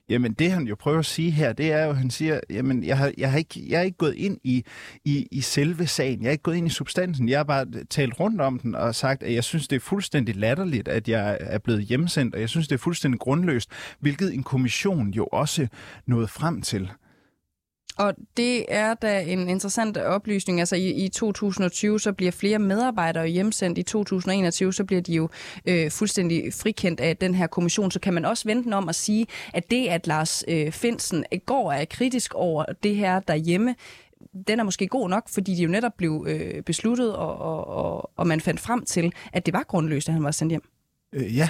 Jamen 0.10 0.34
det 0.34 0.51
han 0.51 0.67
jo 0.67 0.75
prøver 0.75 0.99
at 0.99 1.05
sige 1.05 1.32
her, 1.32 1.53
det 1.53 1.71
er 1.71 1.84
jo, 1.84 1.89
at 1.89 1.97
han 1.97 2.10
siger, 2.10 2.39
jamen 2.49 2.84
jeg 2.84 2.97
har, 2.97 3.12
jeg 3.17 3.32
har, 3.32 3.38
ikke, 3.38 3.65
jeg 3.67 3.79
er 3.79 3.84
ikke 3.84 3.97
gået 3.97 4.15
ind 4.15 4.38
i, 4.43 4.63
i, 5.05 5.27
i 5.32 5.41
selve 5.41 5.88
sagen, 5.88 6.21
jeg 6.21 6.27
er 6.27 6.32
ikke 6.32 6.43
gået 6.43 6.55
ind 6.55 6.67
i 6.67 6.69
substansen, 6.69 7.29
jeg 7.29 7.39
har 7.39 7.43
bare 7.43 7.65
talt 7.89 8.19
rundt 8.19 8.41
om 8.41 8.60
den 8.60 8.75
og 8.75 8.95
sagt, 8.95 9.23
at 9.23 9.34
jeg 9.34 9.43
synes, 9.43 9.67
det 9.67 9.75
er 9.75 9.79
fuldstændig 9.79 10.36
latterligt, 10.36 10.88
at 10.88 11.10
jeg 11.10 11.38
er 11.41 11.58
blevet 11.58 11.84
hjemsendt, 11.84 12.36
og 12.36 12.41
jeg 12.41 12.49
synes, 12.49 12.67
det 12.67 12.75
er 12.75 12.79
fuldstændig 12.79 13.19
grundløst, 13.19 13.69
hvilket 13.99 14.34
en 14.34 14.43
kommission 14.43 15.10
jo 15.10 15.25
også 15.25 15.67
nåede 16.05 16.27
frem 16.27 16.62
til. 16.62 16.91
Og 17.99 18.13
det 18.38 18.65
er 18.67 18.93
da 18.93 19.21
en 19.21 19.49
interessant 19.49 19.97
oplysning. 19.97 20.59
Altså 20.59 20.75
i, 20.75 20.89
i 20.89 21.09
2020, 21.09 21.99
så 21.99 22.13
bliver 22.13 22.31
flere 22.31 22.59
medarbejdere 22.59 23.27
hjemsendt. 23.27 23.77
I 23.77 23.83
2021, 23.83 24.73
så 24.73 24.83
bliver 24.83 25.01
de 25.01 25.13
jo 25.13 25.29
øh, 25.65 25.91
fuldstændig 25.91 26.53
frikendt 26.53 26.99
af 26.99 27.17
den 27.17 27.35
her 27.35 27.47
kommission. 27.47 27.91
Så 27.91 27.99
kan 27.99 28.13
man 28.13 28.25
også 28.25 28.43
vente 28.45 28.73
om 28.73 28.89
at 28.89 28.95
sige, 28.95 29.27
at 29.53 29.71
det, 29.71 29.88
at 29.88 30.07
Lars 30.07 30.43
øh, 30.47 30.71
Finsen 30.71 31.25
går 31.45 31.71
er 31.71 31.85
kritisk 31.85 32.33
over 32.33 32.65
det 32.83 32.95
her 32.95 33.19
derhjemme, 33.19 33.75
den 34.47 34.59
er 34.59 34.63
måske 34.63 34.88
god 34.88 35.09
nok, 35.09 35.29
fordi 35.29 35.55
de 35.55 35.63
jo 35.63 35.69
netop 35.69 35.93
blev 35.97 36.25
øh, 36.29 36.63
besluttet, 36.63 37.15
og, 37.15 37.38
og, 37.38 37.67
og, 37.67 38.12
og 38.15 38.27
man 38.27 38.41
fandt 38.41 38.59
frem 38.59 38.85
til, 38.85 39.13
at 39.33 39.45
det 39.45 39.53
var 39.53 39.63
grundløst, 39.63 40.09
at 40.09 40.13
han 40.13 40.23
var 40.23 40.31
sendt 40.31 40.51
hjem. 40.51 40.63
Øh, 41.13 41.38
ja, 41.38 41.49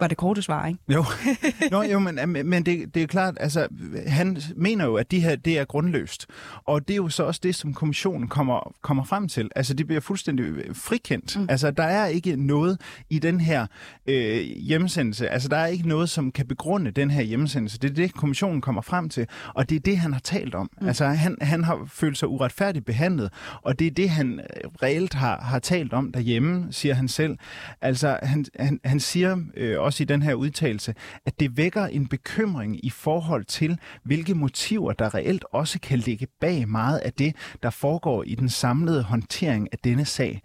var 0.00 0.08
det 0.08 0.16
korte 0.16 0.42
svar, 0.42 0.66
ikke? 0.66 0.78
Jo, 0.88 1.04
Nå, 1.70 1.82
jo 1.82 1.98
men, 1.98 2.18
men 2.48 2.66
det, 2.66 2.94
det 2.94 3.02
er 3.02 3.06
klart, 3.06 3.36
altså, 3.40 3.68
han 4.06 4.38
mener 4.56 4.84
jo, 4.84 4.94
at 4.94 5.10
de 5.10 5.20
her, 5.20 5.36
det 5.36 5.58
er 5.58 5.64
grundløst. 5.64 6.26
Og 6.64 6.88
det 6.88 6.94
er 6.94 6.96
jo 6.96 7.08
så 7.08 7.22
også 7.24 7.40
det, 7.42 7.54
som 7.54 7.74
kommissionen 7.74 8.28
kommer, 8.28 8.74
kommer 8.82 9.04
frem 9.04 9.28
til. 9.28 9.50
Altså, 9.56 9.74
det 9.74 9.86
bliver 9.86 10.00
fuldstændig 10.00 10.46
frikendt. 10.74 11.38
Mm. 11.38 11.46
Altså, 11.50 11.70
der 11.70 11.82
er 11.82 12.06
ikke 12.06 12.36
noget 12.36 12.80
i 13.10 13.18
den 13.18 13.40
her 13.40 13.66
øh, 14.06 14.40
hjemsendelse. 14.42 15.28
Altså, 15.28 15.48
der 15.48 15.56
er 15.56 15.66
ikke 15.66 15.88
noget, 15.88 16.10
som 16.10 16.32
kan 16.32 16.46
begrunde 16.46 16.90
den 16.90 17.10
her 17.10 17.22
hjemsendelse. 17.22 17.78
Det 17.78 17.90
er 17.90 17.94
det, 17.94 18.14
kommissionen 18.14 18.60
kommer 18.60 18.82
frem 18.82 19.08
til. 19.08 19.26
Og 19.54 19.70
det 19.70 19.76
er 19.76 19.80
det, 19.80 19.98
han 19.98 20.12
har 20.12 20.20
talt 20.20 20.54
om. 20.54 20.70
Mm. 20.80 20.86
Altså, 20.86 21.04
han, 21.04 21.36
han 21.40 21.64
har 21.64 21.84
følt 21.86 22.18
sig 22.18 22.28
uretfærdigt 22.28 22.86
behandlet. 22.86 23.32
Og 23.62 23.78
det 23.78 23.86
er 23.86 23.90
det, 23.90 24.10
han 24.10 24.40
reelt 24.82 25.14
har, 25.14 25.40
har 25.40 25.58
talt 25.58 25.92
om 25.92 26.12
derhjemme, 26.12 26.66
siger 26.70 26.94
han 26.94 27.08
selv. 27.08 27.36
Altså, 27.80 28.18
han, 28.22 28.44
han, 28.58 28.80
han 28.84 29.00
siger, 29.00 29.36
øh, 29.56 29.78
også 29.82 30.02
i 30.02 30.06
den 30.06 30.22
her 30.22 30.34
udtalelse, 30.34 30.94
at 31.26 31.40
det 31.40 31.56
vækker 31.56 31.86
en 31.86 32.06
bekymring 32.06 32.84
i 32.84 32.90
forhold 32.90 33.44
til, 33.44 33.78
hvilke 34.04 34.34
motiver, 34.34 34.92
der 34.92 35.14
reelt 35.14 35.44
også 35.52 35.80
kan 35.80 35.98
ligge 35.98 36.26
bag 36.40 36.68
meget 36.68 36.98
af 36.98 37.12
det, 37.12 37.36
der 37.62 37.70
foregår 37.70 38.22
i 38.22 38.34
den 38.34 38.48
samlede 38.48 39.02
håndtering 39.02 39.68
af 39.72 39.78
denne 39.78 40.04
sag. 40.04 40.42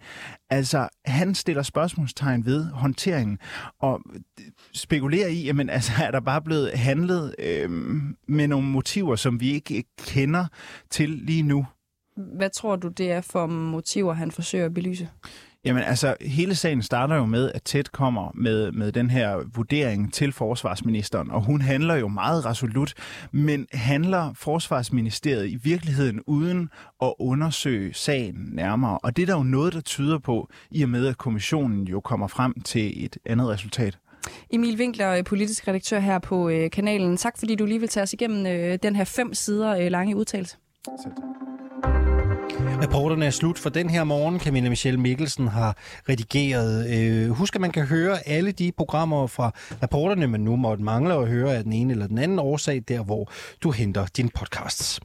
Altså, 0.50 0.88
han 1.04 1.34
stiller 1.34 1.62
spørgsmålstegn 1.62 2.46
ved 2.46 2.64
håndteringen, 2.64 3.38
og 3.80 4.00
spekulerer 4.72 5.28
i, 5.28 5.44
jamen, 5.44 5.70
altså, 5.70 5.92
er 6.02 6.10
der 6.10 6.20
bare 6.20 6.42
blevet 6.42 6.70
handlet 6.72 7.34
øh, 7.38 7.70
med 8.28 8.48
nogle 8.48 8.66
motiver, 8.66 9.16
som 9.16 9.40
vi 9.40 9.50
ikke 9.50 9.84
kender 9.98 10.46
til 10.90 11.08
lige 11.08 11.42
nu? 11.42 11.66
Hvad 12.16 12.50
tror 12.50 12.76
du, 12.76 12.88
det 12.88 13.12
er 13.12 13.20
for 13.20 13.46
motiver, 13.46 14.12
han 14.12 14.30
forsøger 14.30 14.64
at 14.64 14.74
belyse? 14.74 15.08
Jamen 15.64 15.82
altså, 15.82 16.16
hele 16.20 16.54
sagen 16.54 16.82
starter 16.82 17.16
jo 17.16 17.26
med, 17.26 17.52
at 17.54 17.62
Ted 17.62 17.84
kommer 17.84 18.30
med, 18.34 18.72
med 18.72 18.92
den 18.92 19.10
her 19.10 19.36
vurdering 19.54 20.12
til 20.12 20.32
forsvarsministeren, 20.32 21.30
og 21.30 21.44
hun 21.44 21.60
handler 21.60 21.94
jo 21.94 22.08
meget 22.08 22.44
resolut, 22.46 22.94
men 23.32 23.66
handler 23.72 24.32
forsvarsministeriet 24.34 25.48
i 25.48 25.56
virkeligheden 25.62 26.20
uden 26.26 26.70
at 27.02 27.14
undersøge 27.18 27.94
sagen 27.94 28.34
nærmere. 28.52 28.98
Og 28.98 29.16
det 29.16 29.22
er 29.22 29.26
der 29.26 29.36
jo 29.36 29.42
noget, 29.42 29.72
der 29.72 29.80
tyder 29.80 30.18
på, 30.18 30.48
i 30.70 30.82
og 30.82 30.88
med 30.88 31.06
at 31.06 31.18
kommissionen 31.18 31.86
jo 31.86 32.00
kommer 32.00 32.26
frem 32.26 32.60
til 32.60 33.04
et 33.04 33.18
andet 33.26 33.48
resultat. 33.48 33.98
Emil 34.50 34.78
Winkler, 34.78 35.22
politisk 35.22 35.68
redaktør 35.68 35.98
her 35.98 36.18
på 36.18 36.48
øh, 36.48 36.70
kanalen. 36.70 37.16
Tak 37.16 37.38
fordi 37.38 37.54
du 37.54 37.66
lige 37.66 37.80
vil 37.80 37.88
tage 37.88 38.02
os 38.02 38.12
igennem 38.12 38.46
øh, 38.46 38.78
den 38.82 38.96
her 38.96 39.04
fem 39.04 39.34
sider 39.34 39.76
øh, 39.76 39.90
lange 39.90 40.16
udtalelse. 40.16 40.56
Selv 41.02 41.12
Reporterne 42.82 43.26
er 43.26 43.30
slut 43.30 43.58
for 43.58 43.70
den 43.70 43.90
her 43.90 44.04
morgen. 44.04 44.40
Camilla 44.40 44.68
Michelle 44.68 45.00
Mikkelsen 45.00 45.48
har 45.48 45.76
redigeret. 46.08 46.90
Øh, 46.90 47.30
husk, 47.30 47.54
at 47.54 47.60
man 47.60 47.70
kan 47.70 47.86
høre 47.86 48.28
alle 48.28 48.52
de 48.52 48.72
programmer 48.72 49.26
fra 49.26 49.52
reporterne, 49.82 50.26
men 50.26 50.40
nu 50.40 50.56
måtte 50.56 50.84
mangle 50.84 51.14
at 51.14 51.28
høre 51.28 51.56
af 51.56 51.62
den 51.64 51.72
ene 51.72 51.92
eller 51.92 52.06
den 52.06 52.18
anden 52.18 52.38
årsag, 52.38 52.82
der 52.88 53.02
hvor 53.02 53.32
du 53.62 53.70
henter 53.70 54.06
din 54.16 54.28
podcasts. 54.28 54.96